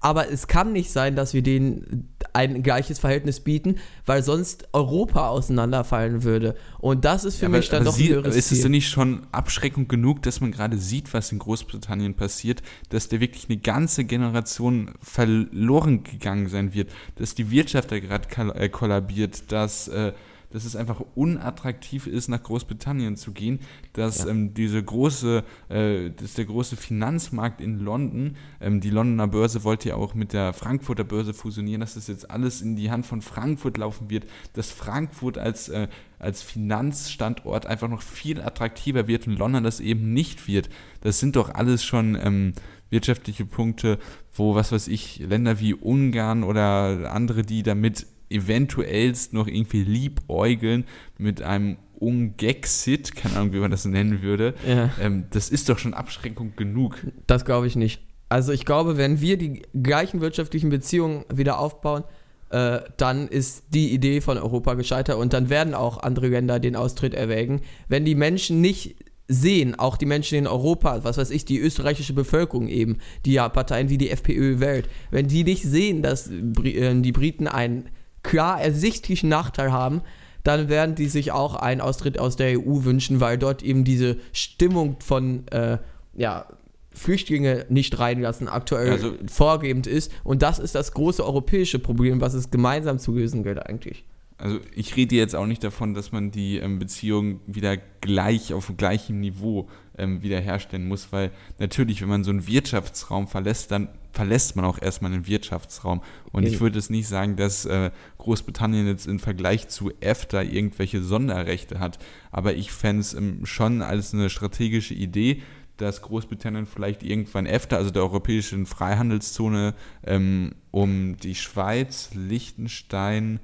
[0.00, 5.28] aber es kann nicht sein, dass wir denen ein gleiches Verhältnis bieten, weil sonst Europa
[5.28, 6.54] auseinanderfallen würde.
[6.78, 9.26] Und das ist für mich dann doch sie, ein höheres ist es denn nicht schon
[9.32, 14.04] Abschreckung genug, dass man gerade sieht, was in Großbritannien passiert, dass da wirklich eine ganze
[14.04, 20.12] Generation verloren gegangen sein wird, dass die Wirtschaft da gerade äh, kollabiert, dass, äh,
[20.56, 23.60] dass es einfach unattraktiv ist, nach Großbritannien zu gehen,
[23.92, 29.64] dass ähm, diese große, äh, dass der große Finanzmarkt in London, ähm, die Londoner Börse
[29.64, 33.04] wollte ja auch mit der Frankfurter Börse fusionieren, dass das jetzt alles in die Hand
[33.04, 35.88] von Frankfurt laufen wird, dass Frankfurt als, äh,
[36.18, 40.70] als Finanzstandort einfach noch viel attraktiver wird und London das eben nicht wird.
[41.02, 42.54] Das sind doch alles schon ähm,
[42.88, 43.98] wirtschaftliche Punkte,
[44.32, 50.84] wo, was weiß ich, Länder wie Ungarn oder andere, die damit eventuellst noch irgendwie liebäugeln
[51.18, 54.90] mit einem Ungexit, keine Ahnung, wie man das nennen würde, Ja.
[55.00, 56.96] ähm, das ist doch schon Abschreckung genug.
[57.26, 58.02] Das glaube ich nicht.
[58.28, 62.04] Also ich glaube, wenn wir die gleichen wirtschaftlichen Beziehungen wieder aufbauen,
[62.50, 66.76] äh, dann ist die Idee von Europa gescheitert und dann werden auch andere Länder den
[66.76, 67.60] Austritt erwägen.
[67.88, 68.96] Wenn die Menschen nicht
[69.28, 73.48] sehen, auch die Menschen in Europa, was weiß ich, die österreichische Bevölkerung eben, die ja
[73.48, 77.88] Parteien wie die FPÖ wählt, wenn die nicht sehen, dass äh, die Briten einen
[78.26, 80.02] klar ersichtlichen Nachteil haben,
[80.42, 84.16] dann werden die sich auch einen Austritt aus der EU wünschen, weil dort eben diese
[84.32, 85.78] Stimmung von äh,
[86.14, 86.46] ja,
[86.92, 90.12] Flüchtlinge nicht reinlassen aktuell Also- vorgebend ist.
[90.24, 94.04] Und das ist das große europäische Problem, was es gemeinsam zu lösen gilt eigentlich.
[94.38, 98.70] Also ich rede jetzt auch nicht davon, dass man die ähm, Beziehung wieder gleich auf
[98.76, 104.56] gleichem Niveau ähm, wiederherstellen muss, weil natürlich, wenn man so einen Wirtschaftsraum verlässt, dann verlässt
[104.56, 106.00] man auch erstmal einen Wirtschaftsraum.
[106.32, 106.60] Und ich Eben.
[106.62, 111.98] würde es nicht sagen, dass äh, Großbritannien jetzt im Vergleich zu EFTA irgendwelche Sonderrechte hat.
[112.32, 115.42] Aber ich fände es ähm, schon als eine strategische Idee,
[115.76, 123.38] dass Großbritannien vielleicht irgendwann EFTA, also der Europäischen Freihandelszone, ähm, um die Schweiz, Liechtenstein,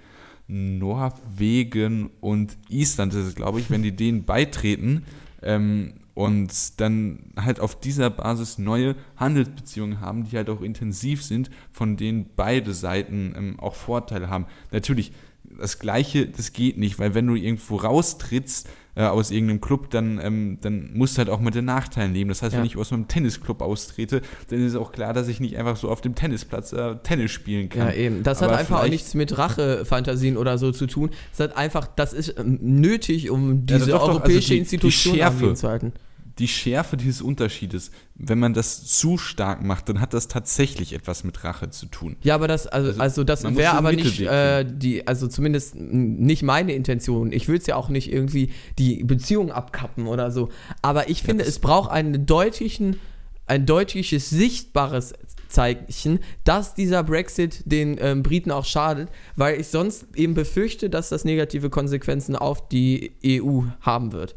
[0.48, 5.04] Norwegen und Island ist es, glaube ich, wenn die denen beitreten
[5.42, 11.50] ähm, und dann halt auf dieser Basis neue Handelsbeziehungen haben, die halt auch intensiv sind,
[11.72, 14.46] von denen beide Seiten ähm, auch Vorteile haben.
[14.70, 15.12] Natürlich,
[15.58, 20.20] das Gleiche, das geht nicht, weil wenn du irgendwo raustrittst äh, aus irgendeinem Club, dann,
[20.22, 22.28] ähm, dann musst du halt auch mit den Nachteilen leben.
[22.28, 22.58] Das heißt, Ja.
[22.58, 25.88] wenn ich aus einem Tennisclub austrete, dann ist auch klar, dass ich nicht einfach so
[25.90, 27.88] auf dem Tennisplatz äh, Tennis spielen kann.
[27.88, 28.22] Ja, eben.
[28.22, 31.10] Das Aber hat einfach auch nichts mit Rachefantasien oder so zu tun.
[31.32, 34.54] Es hat einfach, das ist ähm, nötig, um Ja, diese doch, doch, also europäische die-
[34.54, 35.40] die Institution Schärfe.
[35.44, 35.92] Leben zu halten.
[36.38, 41.24] Die Schärfe dieses Unterschiedes, wenn man das zu stark macht, dann hat das tatsächlich etwas
[41.24, 42.16] mit Rache zu tun.
[42.22, 46.42] Ja, aber das, also, Also, also das wäre aber nicht äh, die, also zumindest nicht
[46.42, 47.32] meine Intention.
[47.32, 50.48] Ich will es ja auch nicht irgendwie die Beziehung abkappen oder so.
[50.80, 52.98] Aber ich finde, es braucht einen deutlichen,
[53.46, 55.14] ein deutliches, sichtbares
[55.48, 61.10] Zeichen, dass dieser Brexit den ähm, Briten auch schadet, weil ich sonst eben befürchte, dass
[61.10, 64.34] das negative Konsequenzen auf die EU haben wird.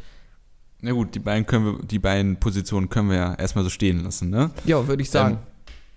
[0.85, 4.03] Na gut, die beiden können wir, die beiden Positionen können wir ja erstmal so stehen
[4.03, 4.51] lassen, ne?
[4.65, 5.39] Ja, würde ich sagen.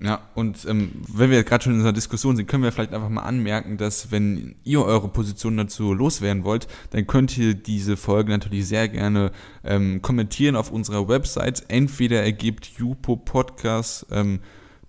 [0.00, 2.94] Ähm, ja, und ähm, wenn wir gerade schon in unserer Diskussion sind, können wir vielleicht
[2.94, 7.98] einfach mal anmerken, dass wenn ihr eure Position dazu loswerden wollt, dann könnt ihr diese
[7.98, 9.30] Folge natürlich sehr gerne
[9.62, 11.64] ähm, kommentieren auf unserer Website.
[11.68, 14.40] Entweder ergibt Jupo Podcast ähm,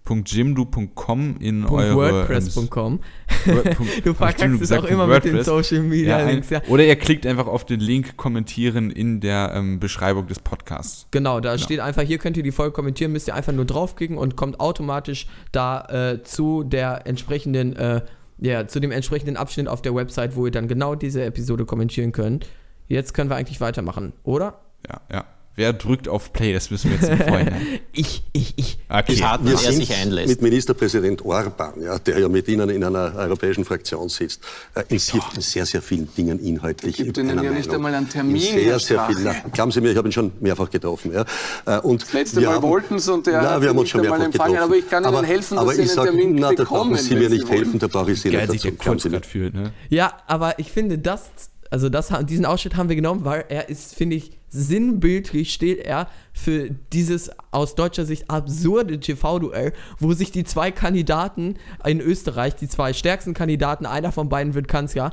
[0.10, 3.00] .jimdo.com in eure WordPress.com.
[3.46, 5.44] Word- Du verkackst es auch immer mit den?
[5.44, 6.62] Social Media Ja, Links, ja.
[6.68, 11.08] Oder ihr klickt einfach auf den Link kommentieren in der ähm, Beschreibung des Podcasts.
[11.12, 14.18] Genau, da steht einfach, hier könnt ihr die Folge kommentieren, müsst ihr einfach nur draufklicken
[14.18, 18.02] und kommt automatisch da äh, zu der entsprechenden, äh,
[18.40, 22.12] ja, zu dem entsprechenden Abschnitt auf der Website, wo ihr dann genau diese Episode kommentieren
[22.12, 22.48] könnt.
[22.88, 24.62] Jetzt können wir eigentlich weitermachen, oder?
[24.88, 25.26] Ja, ja.
[25.60, 26.54] Wer drückt auf Play?
[26.54, 27.62] Das müssen wir jetzt im Vorhinein.
[27.92, 28.78] Ich, ich, ich.
[28.88, 29.18] Okay.
[29.20, 30.30] Partner, Wir er sind sich einlässt.
[30.30, 34.42] mit Ministerpräsident Orban, ja, der ja mit Ihnen in einer europäischen Fraktion sitzt,
[34.74, 36.96] äh, in sehr, in sehr, sehr vielen Dingen inhaltlich.
[36.96, 37.76] Gibt Ihnen ja nicht Meinung.
[37.76, 39.24] einmal einen Termin, In sehr, sehr vielen.
[39.26, 41.12] Na, glauben Sie mir, ich habe ihn schon mehrfach getroffen.
[41.14, 41.26] Ja.
[41.66, 43.76] Äh, Und Das letzte wir Mal haben- wollten Sie und er Na, hat wir haben
[43.76, 44.72] Sie uns schon nicht einmal mehrfach empfangen, getroffen.
[44.72, 46.92] aber ich kann Ihnen helfen, dass aber Sie ich einen sag, Termin na, da bekommen,
[46.92, 47.58] brauchen Sie mir Sie nicht wollen.
[47.58, 48.76] helfen, da brauche ich Sie Geil nicht dazu.
[48.78, 49.74] der Kurz Sie ne?
[49.90, 51.30] Ja, aber ich finde, das
[51.72, 56.08] Also das, diesen Ausschnitt haben wir genommen, weil er ist, finde ich, sinnbildlich steht er
[56.34, 62.68] für dieses aus deutscher Sicht absurde TV-Duell, wo sich die zwei Kandidaten in Österreich, die
[62.68, 65.12] zwei stärksten Kandidaten, einer von beiden wird Kanzler,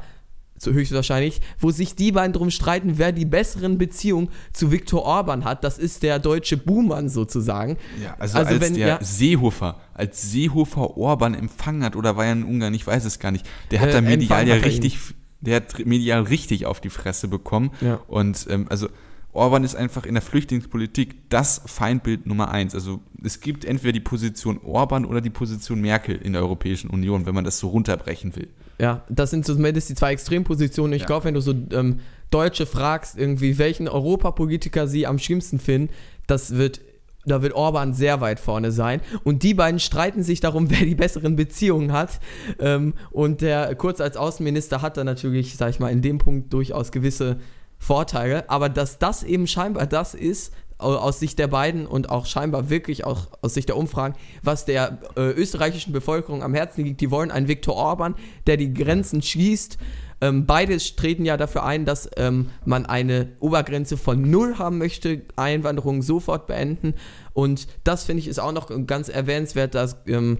[0.59, 5.45] so höchstwahrscheinlich, wo sich die beiden drum streiten, wer die besseren Beziehungen zu Viktor Orban
[5.45, 5.65] hat.
[5.65, 7.77] Das ist der deutsche Buhmann sozusagen.
[8.03, 12.25] Ja, also, also als wenn, der ja, Seehofer, als Seehofer Orban empfangen hat, oder war
[12.27, 14.99] er in Ungarn, ich weiß es gar nicht, der hat äh, da medial ja richtig,
[15.41, 17.71] der hat medial richtig auf die Fresse bekommen.
[17.81, 18.01] Ja.
[18.07, 18.89] Und ähm, also
[19.37, 22.75] Orban ist einfach in der Flüchtlingspolitik das Feindbild Nummer eins.
[22.75, 27.27] Also es gibt entweder die Position Orban oder die Position Merkel in der Europäischen Union,
[27.27, 28.49] wenn man das so runterbrechen will.
[28.79, 30.93] Ja, das sind zumindest die zwei Extrempositionen.
[30.93, 31.07] Ich ja.
[31.07, 35.93] glaube, wenn du so ähm, Deutsche fragst, irgendwie, welchen Europapolitiker sie am schlimmsten finden,
[36.27, 36.81] das wird
[37.29, 39.01] da wird Orban sehr weit vorne sein.
[39.25, 42.21] Und die beiden streiten sich darum, wer die besseren Beziehungen hat.
[42.61, 46.53] Ähm, und der Kurz als Außenminister hat da natürlich, sag ich mal, in dem Punkt
[46.53, 47.39] durchaus gewisse
[47.79, 52.69] Vorteile, aber dass das eben scheinbar das ist, aus Sicht der beiden und auch scheinbar
[52.69, 57.01] wirklich auch aus Sicht der Umfragen, was der äh, österreichischen Bevölkerung am Herzen liegt.
[57.01, 58.15] Die wollen einen Viktor Orban,
[58.47, 59.79] der die Grenzen schließt.
[60.21, 65.23] Ähm, beide treten ja dafür ein, dass ähm, man eine Obergrenze von null haben möchte,
[65.37, 66.95] Einwanderung sofort beenden.
[67.33, 70.39] Und das finde ich ist auch noch ganz erwähnenswert, dass ähm,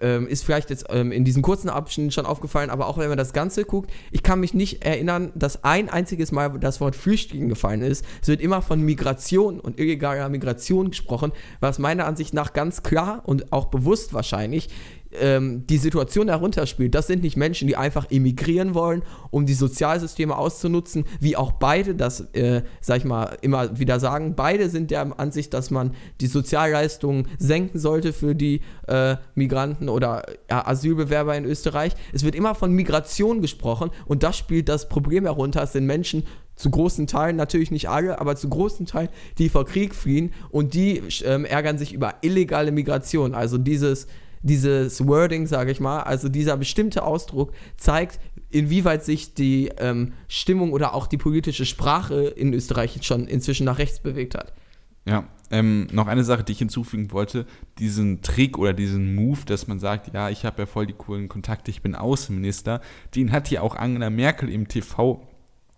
[0.00, 3.18] ähm, ist vielleicht jetzt ähm, in diesem kurzen Abschnitt schon aufgefallen, aber auch wenn man
[3.18, 7.48] das Ganze guckt, ich kann mich nicht erinnern, dass ein einziges Mal das Wort Flüchtling
[7.48, 8.04] gefallen ist.
[8.20, 13.22] Es wird immer von Migration und illegaler Migration gesprochen, was meiner Ansicht nach ganz klar
[13.24, 14.68] und auch bewusst wahrscheinlich
[15.20, 16.94] ähm, die Situation herunterspielt.
[16.94, 21.94] Das sind nicht Menschen, die einfach emigrieren wollen, um die Sozialsysteme auszunutzen, wie auch beide
[21.94, 24.34] das, äh, sag ich mal, immer wieder sagen.
[24.36, 30.24] Beide sind der Ansicht, dass man die Sozialleistungen senken sollte für die äh, Migranten oder
[30.50, 31.92] ja, Asylbewerber in Österreich.
[32.12, 35.62] Es wird immer von Migration gesprochen und das spielt das Problem herunter.
[35.62, 36.24] Es sind Menschen,
[36.56, 40.74] zu großen Teilen, natürlich nicht alle, aber zu großen Teilen, die vor Krieg fliehen und
[40.74, 43.34] die ähm, ärgern sich über illegale Migration.
[43.34, 44.06] Also dieses
[44.46, 48.20] dieses Wording, sage ich mal, also dieser bestimmte Ausdruck zeigt,
[48.50, 53.78] inwieweit sich die ähm, Stimmung oder auch die politische Sprache in Österreich schon inzwischen nach
[53.78, 54.52] rechts bewegt hat.
[55.04, 57.46] Ja, ähm, noch eine Sache, die ich hinzufügen wollte,
[57.78, 61.28] diesen Trick oder diesen Move, dass man sagt, ja, ich habe ja voll die coolen
[61.28, 62.80] Kontakte, ich bin Außenminister,
[63.14, 65.22] den hat ja auch Angela Merkel im TV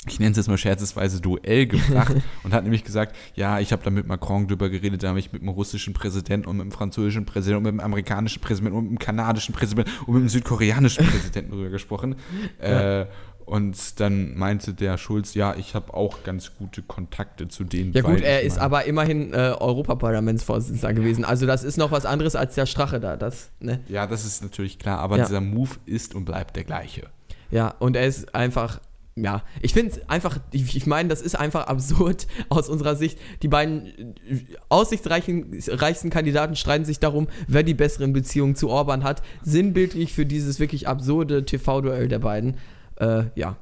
[0.06, 3.82] ich nenne es jetzt mal scherzesweise Duell gebracht und hat nämlich gesagt, ja, ich habe
[3.82, 6.72] da mit Macron drüber geredet, da habe ich mit dem russischen Präsidenten und mit dem
[6.72, 10.28] französischen Präsidenten und mit dem amerikanischen Präsidenten und mit dem kanadischen Präsidenten und mit dem
[10.28, 12.16] südkoreanischen Präsidenten drüber gesprochen.
[12.60, 13.02] Ja.
[13.02, 13.06] Äh,
[13.48, 17.94] und dann meinte der Schulz, ja, ich habe auch ganz gute Kontakte zu denen.
[17.94, 21.24] Ja gut, er ist aber immerhin äh, Europaparlamentsvorsitzender gewesen.
[21.24, 23.16] Also das ist noch was anderes als der Strache da.
[23.16, 23.80] Das, ne?
[23.88, 25.24] Ja, das ist natürlich klar, aber ja.
[25.24, 27.08] dieser Move ist und bleibt der gleiche.
[27.50, 28.80] Ja, und er ist einfach
[29.24, 33.18] ja, ich finde es einfach, ich, ich meine, das ist einfach absurd aus unserer Sicht.
[33.42, 39.22] Die beiden äh, aussichtsreichsten Kandidaten streiten sich darum, wer die besseren Beziehungen zu Orban hat.
[39.42, 42.56] Sinnbildlich für dieses wirklich absurde TV-Duell der beiden.
[42.96, 43.56] Äh, ja.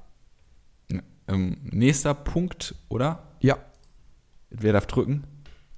[1.28, 3.24] Ähm, nächster Punkt, oder?
[3.40, 3.58] Ja.
[4.50, 5.24] Wer darf drücken?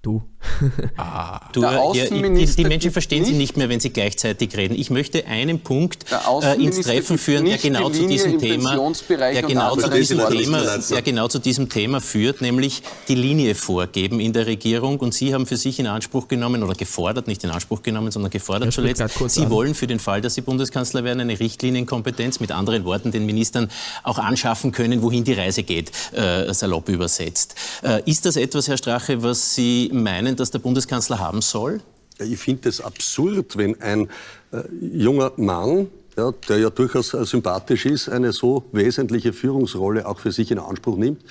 [0.03, 0.23] Du.
[0.97, 1.41] Ah.
[1.53, 1.63] du
[1.93, 3.31] die, die, Menschen verstehen nicht.
[3.31, 4.75] Sie nicht mehr, wenn sie gleichzeitig reden.
[4.75, 8.77] Ich möchte einen Punkt äh, ins Treffen führen, der genau zu diesem Thema,
[9.19, 14.21] der genau zu diesem Thema, der genau zu diesem Thema führt, nämlich die Linie vorgeben
[14.21, 14.99] in der Regierung.
[14.99, 18.31] Und Sie haben für sich in Anspruch genommen oder gefordert, nicht in Anspruch genommen, sondern
[18.31, 19.03] gefordert zuletzt.
[19.29, 19.51] Sie an.
[19.51, 23.71] wollen für den Fall, dass Sie Bundeskanzler werden, eine Richtlinienkompetenz, mit anderen Worten, den Ministern
[24.03, 27.55] auch anschaffen können, wohin die Reise geht, äh, salopp übersetzt.
[27.83, 31.81] Äh, ist das etwas, Herr Strache, was Sie meinen, dass der Bundeskanzler haben soll?
[32.19, 34.09] Ich finde es absurd, wenn ein
[34.51, 40.19] äh, junger Mann, ja, der ja durchaus äh, sympathisch ist, eine so wesentliche Führungsrolle auch
[40.19, 41.23] für sich in Anspruch nimmt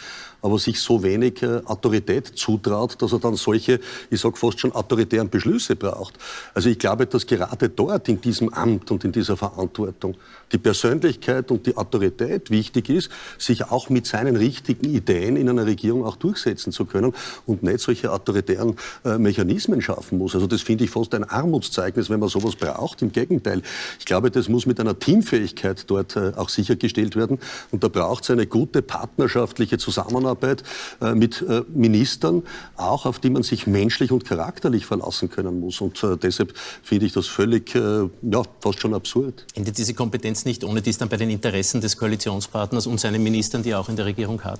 [0.42, 3.80] aber sich so wenig äh, Autorität zutraut, dass er dann solche,
[4.10, 6.16] ich sage fast schon autoritären Beschlüsse braucht.
[6.54, 10.16] Also ich glaube, dass gerade dort in diesem Amt und in dieser Verantwortung
[10.52, 15.66] die Persönlichkeit und die Autorität wichtig ist, sich auch mit seinen richtigen Ideen in einer
[15.66, 17.14] Regierung auch durchsetzen zu können
[17.46, 20.36] und nicht solche autoritären äh, Mechanismen schaffen muss.
[20.36, 23.02] Also das finde ich fast ein Armutszeugnis, wenn man sowas braucht.
[23.02, 23.62] Im Gegenteil,
[24.00, 27.40] ich glaube, das muss mit einer Teamfähigkeit dort äh, auch sichergestellt werden
[27.72, 30.64] und da braucht es eine gute partnerschaftliche Zusammenarbeit Zusammenarbeit
[31.02, 32.44] äh, mit äh, Ministern,
[32.76, 35.82] auch auf die man sich menschlich und charakterlich verlassen können muss.
[35.82, 39.46] Und äh, deshalb finde ich das völlig, ja, fast schon absurd.
[39.54, 43.64] Endet diese Kompetenz nicht ohne dies dann bei den Interessen des Koalitionspartners und seinen Ministern,
[43.64, 44.60] die er auch in der Regierung hat?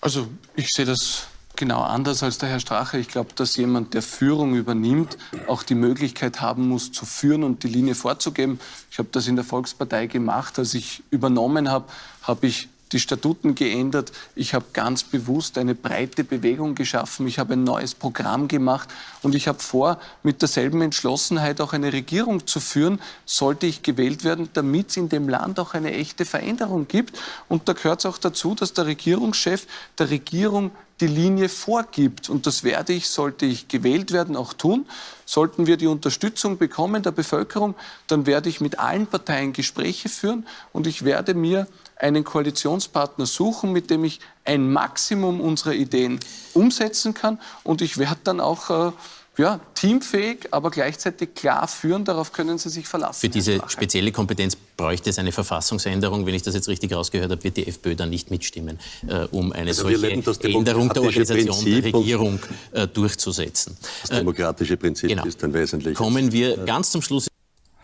[0.00, 2.98] Also ich sehe das genau anders als der Herr Strache.
[2.98, 7.64] Ich glaube, dass jemand, der Führung übernimmt, auch die Möglichkeit haben muss, zu führen und
[7.64, 8.60] die Linie vorzugeben.
[8.90, 10.58] Ich habe das in der Volkspartei gemacht.
[10.58, 11.86] Als ich übernommen habe,
[12.22, 14.12] habe ich die Statuten geändert.
[14.34, 17.26] Ich habe ganz bewusst eine breite Bewegung geschaffen.
[17.26, 18.88] Ich habe ein neues Programm gemacht
[19.22, 24.24] und ich habe vor, mit derselben Entschlossenheit auch eine Regierung zu führen, sollte ich gewählt
[24.24, 27.18] werden, damit es in dem Land auch eine echte Veränderung gibt.
[27.48, 29.66] Und da gehört es auch dazu, dass der Regierungschef
[29.98, 30.70] der Regierung
[31.00, 32.28] die Linie vorgibt.
[32.28, 34.86] Und das werde ich, sollte ich gewählt werden, auch tun.
[35.24, 37.74] Sollten wir die Unterstützung bekommen der Bevölkerung,
[38.06, 41.66] dann werde ich mit allen Parteien Gespräche führen und ich werde mir
[41.98, 46.20] einen Koalitionspartner suchen, mit dem ich ein Maximum unserer Ideen
[46.54, 47.38] umsetzen kann.
[47.64, 48.92] Und ich werde dann auch äh,
[49.38, 52.04] ja, teamfähig, aber gleichzeitig klar führen.
[52.04, 53.20] Darauf können Sie sich verlassen.
[53.20, 56.26] Für diese spezielle Kompetenz bräuchte es eine Verfassungsänderung.
[56.26, 59.52] Wenn ich das jetzt richtig rausgehört habe, wird die FPÖ dann nicht mitstimmen, äh, um
[59.52, 62.40] eine also solche Änderung der Organisation Prinzip der Regierung
[62.72, 63.76] äh, durchzusetzen.
[64.02, 65.24] Das demokratische Prinzip genau.
[65.24, 65.96] ist ein wesentliches.
[65.96, 67.28] Kommen wir ganz zum Schluss.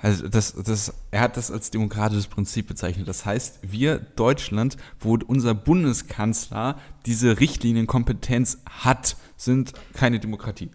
[0.04, 3.08] Also das, das, er hat das als demokratisches Prinzip bezeichnet.
[3.08, 10.70] Das heißt, wir Deutschland, wo unser Bundeskanzler diese Richtlinienkompetenz hat, sind keine Demokratie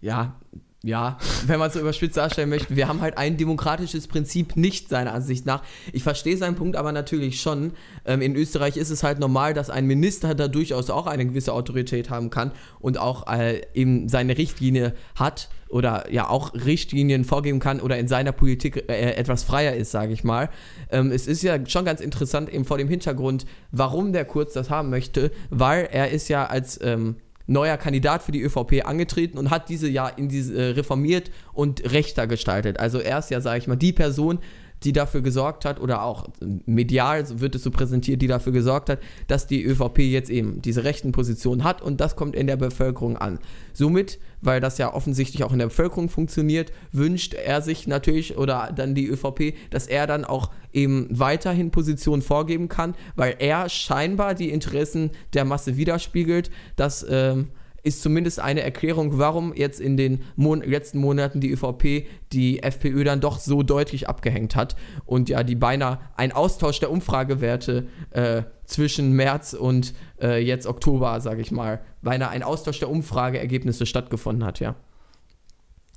[0.00, 0.36] ja,
[0.84, 4.88] ja, wenn man es so überspitzt darstellen möchte, wir haben halt ein demokratisches Prinzip nicht,
[4.88, 5.64] seiner Ansicht nach.
[5.92, 7.72] Ich verstehe seinen Punkt aber natürlich schon.
[8.04, 11.52] Ähm, in Österreich ist es halt normal, dass ein Minister da durchaus auch eine gewisse
[11.52, 17.58] Autorität haben kann und auch äh, eben seine Richtlinie hat oder ja auch Richtlinien vorgeben
[17.58, 20.48] kann oder in seiner Politik äh, etwas freier ist, sage ich mal.
[20.92, 24.70] Ähm, es ist ja schon ganz interessant eben vor dem Hintergrund, warum der Kurz das
[24.70, 26.78] haben möchte, weil er ist ja als...
[26.84, 27.16] Ähm,
[27.48, 31.92] neuer Kandidat für die ÖVP angetreten und hat diese ja in diese äh, reformiert und
[31.92, 32.78] rechter gestaltet.
[32.78, 34.38] Also er ist ja, sage ich mal, die Person,
[34.84, 36.28] die dafür gesorgt hat, oder auch
[36.66, 40.84] medial wird es so präsentiert, die dafür gesorgt hat, dass die ÖVP jetzt eben diese
[40.84, 43.40] rechten Positionen hat und das kommt in der Bevölkerung an.
[43.72, 48.72] Somit, weil das ja offensichtlich auch in der Bevölkerung funktioniert, wünscht er sich natürlich oder
[48.74, 54.34] dann die ÖVP, dass er dann auch eben weiterhin Positionen vorgeben kann, weil er scheinbar
[54.34, 57.48] die Interessen der Masse widerspiegelt, dass ähm,
[57.82, 63.04] ist zumindest eine Erklärung, warum jetzt in den Mon letzten Monaten die ÖVP die FPÖ
[63.04, 64.76] dann doch so deutlich abgehängt hat
[65.06, 71.20] und ja, die beinahe ein Austausch der Umfragewerte äh, zwischen März und äh, jetzt Oktober,
[71.20, 74.74] sage ich mal, beinahe ein Austausch der Umfrageergebnisse stattgefunden hat, ja.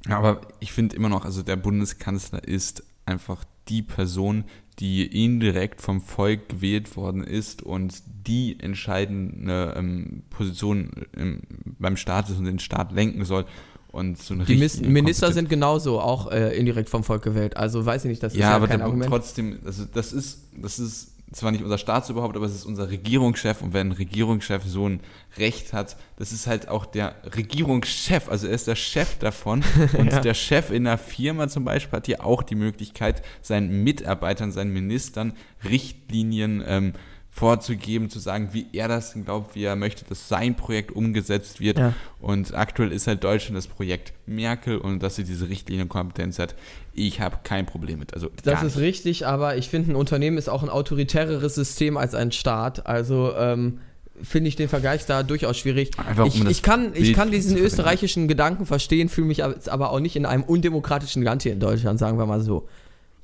[0.10, 4.46] Aber ich finde immer noch, also der Bundeskanzler ist einfach die Person,
[4.80, 11.42] die indirekt vom Volk gewählt worden ist und die entscheidende ähm, Position im,
[11.80, 13.46] beim Staat ist und den Staat lenken soll.
[13.92, 17.58] Und so eine die Minister sind genauso auch äh, indirekt vom Volk gewählt.
[17.58, 19.10] Also weiß ich nicht, das ist ja, ja aber kein Argument.
[19.10, 23.62] trotzdem, also das ist, das ist zwar nicht unser Staatsoberhaupt, aber es ist unser Regierungschef
[23.62, 25.00] und wenn ein Regierungschef so ein
[25.38, 29.64] Recht hat, das ist halt auch der Regierungschef, also er ist der Chef davon
[29.98, 30.20] und ja.
[30.20, 34.74] der Chef in einer Firma zum Beispiel hat hier auch die Möglichkeit, seinen Mitarbeitern, seinen
[34.74, 36.94] Ministern Richtlinien ähm,
[37.34, 41.80] vorzugeben, zu sagen, wie er das glaubt, wie er möchte, dass sein Projekt umgesetzt wird.
[41.80, 41.94] Ja.
[42.20, 46.56] Und aktuell ist halt Deutschland das Projekt Merkel und dass sie diese Richtlinienkompetenz hat.
[46.94, 48.14] Ich habe kein Problem mit.
[48.14, 52.14] Also das ist richtig, aber ich finde, ein Unternehmen ist auch ein autoritäreres System als
[52.16, 52.86] ein Staat.
[52.86, 53.80] Also ähm,
[54.22, 55.92] finde ich den Vergleich da durchaus schwierig.
[55.98, 60.02] Einfach, um ich, ich, kann, ich kann diesen österreichischen Gedanken verstehen, fühle mich aber auch
[60.02, 62.68] nicht in einem undemokratischen Land hier in Deutschland, sagen wir mal so.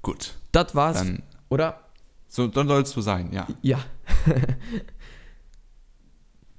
[0.01, 0.36] Gut.
[0.53, 1.82] Das war's, Dann, oder?
[2.28, 3.47] So, dann soll es so sein, ja.
[3.61, 3.80] Ja.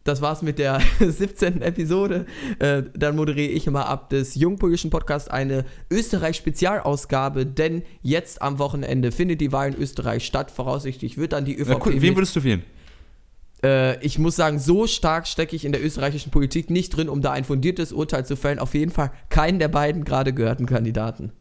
[0.04, 1.62] das war's mit der 17.
[1.62, 2.26] Episode.
[2.58, 9.12] Äh, dann moderiere ich mal ab des Jungpolitischen Podcasts eine Österreich-Spezialausgabe, denn jetzt am Wochenende
[9.12, 10.50] findet die Wahl in Österreich statt.
[10.50, 11.68] Voraussichtlich wird dann die ÖVP.
[11.68, 12.02] Ja, cool.
[12.02, 12.64] Wen würdest du wählen?
[13.62, 17.20] Äh, ich muss sagen, so stark stecke ich in der österreichischen Politik nicht drin, um
[17.20, 18.58] da ein fundiertes Urteil zu fällen.
[18.58, 21.32] Auf jeden Fall keinen der beiden gerade gehörten Kandidaten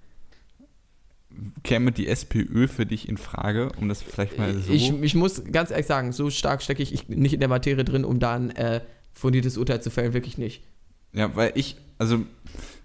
[1.63, 4.71] käme die SPÖ für dich in Frage, um das vielleicht mal so.
[4.71, 8.05] Ich, ich muss ganz ehrlich sagen, so stark stecke ich nicht in der Materie drin,
[8.05, 8.81] um da ein äh,
[9.13, 10.63] fundiertes Urteil zu fällen, wirklich nicht.
[11.13, 12.21] Ja, weil ich, also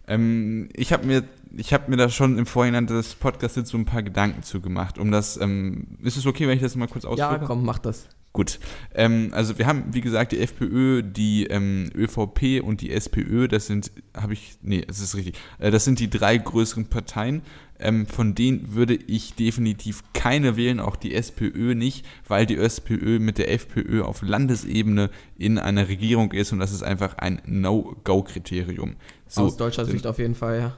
[0.07, 1.25] ähm, ich habe mir,
[1.57, 4.61] ich habe mir da schon im Vorhinein des Podcasts jetzt so ein paar Gedanken zu
[4.61, 7.33] gemacht, um das, ähm, ist es okay, wenn ich das mal kurz ausführe?
[7.33, 8.09] Ja, komm, mach das.
[8.33, 8.61] Gut.
[8.95, 13.67] Ähm, also wir haben, wie gesagt, die FPÖ, die ähm, ÖVP und die SPÖ, das
[13.67, 17.43] sind, habe ich, nee, das ist richtig, äh, das sind die drei größeren Parteien.
[17.79, 23.19] Ähm, von denen würde ich definitiv keine wählen, auch die SPÖ nicht, weil die SPÖ
[23.19, 28.97] mit der FPÖ auf Landesebene in einer Regierung ist und das ist einfach ein No-Go-Kriterium.
[29.27, 30.77] So, Aus deutscher Sicht auf jeden Fall, ja.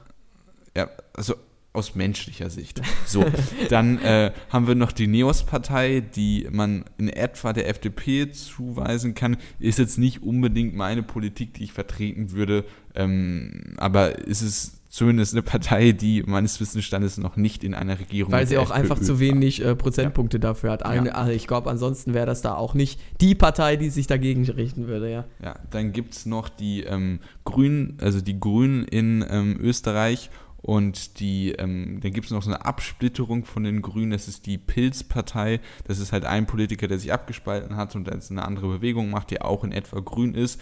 [0.77, 1.35] Ja, also
[1.75, 2.81] aus menschlicher Sicht.
[3.05, 3.25] So,
[3.69, 9.37] dann äh, haben wir noch die Neos-Partei, die man in etwa der FDP zuweisen kann.
[9.59, 12.65] Ist jetzt nicht unbedingt meine Politik, die ich vertreten würde,
[12.95, 18.31] ähm, aber ist es zumindest eine Partei, die meines Wissensstandes noch nicht in einer Regierung
[18.31, 19.21] Weil mit sie auch einfach FPÖ zu war.
[19.21, 20.87] wenig äh, Prozentpunkte dafür hat.
[20.87, 21.15] Eine, Ja.
[21.15, 24.87] also ich glaube, ansonsten wäre das da auch nicht die Partei, die sich dagegen richten
[24.87, 25.25] würde, ja.
[25.43, 30.31] Ja, dann gibt es noch die ähm, Grünen, also die Grünen in ähm, Österreich
[30.65, 34.47] und die, ähm, dann gibt es noch so eine Absplitterung von den Grünen, das ist
[34.47, 35.61] die Pilzpartei.
[35.87, 39.31] Das ist halt ein Politiker, der sich abgespalten hat und jetzt eine andere Bewegung macht,
[39.31, 40.59] die auch in etwa grün ist.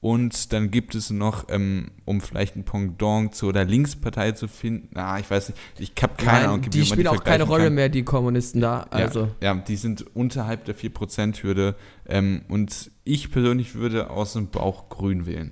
[0.00, 4.96] Und dann gibt es noch, ähm, um vielleicht ein Pendant zu oder Linkspartei zu finden,
[4.96, 7.42] ah, ich weiß nicht, ich habe keine Nein, Ahnung, wie die man spielen auch keine
[7.42, 7.74] Rolle kann.
[7.74, 8.86] mehr, die Kommunisten da.
[8.90, 9.30] Also.
[9.40, 11.74] Ja, ja, die sind unterhalb der 4%-Hürde.
[12.06, 15.50] Ähm, und ich persönlich würde aus dem Bauch grün wählen.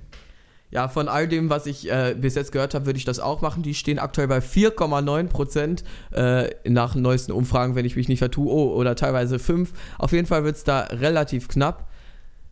[0.71, 3.41] Ja, von all dem, was ich äh, bis jetzt gehört habe, würde ich das auch
[3.41, 3.63] machen.
[3.63, 8.53] Die stehen aktuell bei 4,9 Prozent äh, nach neuesten Umfragen, wenn ich mich nicht vertue.
[8.53, 9.73] Oh, oder teilweise 5.
[9.99, 11.89] Auf jeden Fall wird es da relativ knapp.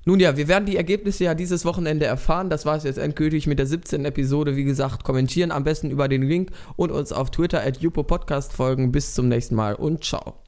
[0.09, 2.49] Nun ja, wir werden die Ergebnisse ja dieses Wochenende erfahren.
[2.49, 4.05] Das war es jetzt endgültig mit der 17.
[4.05, 4.55] Episode.
[4.55, 8.93] Wie gesagt, kommentieren am besten über den Link und uns auf Twitter at Podcast folgen.
[8.93, 10.37] Bis zum nächsten Mal und ciao.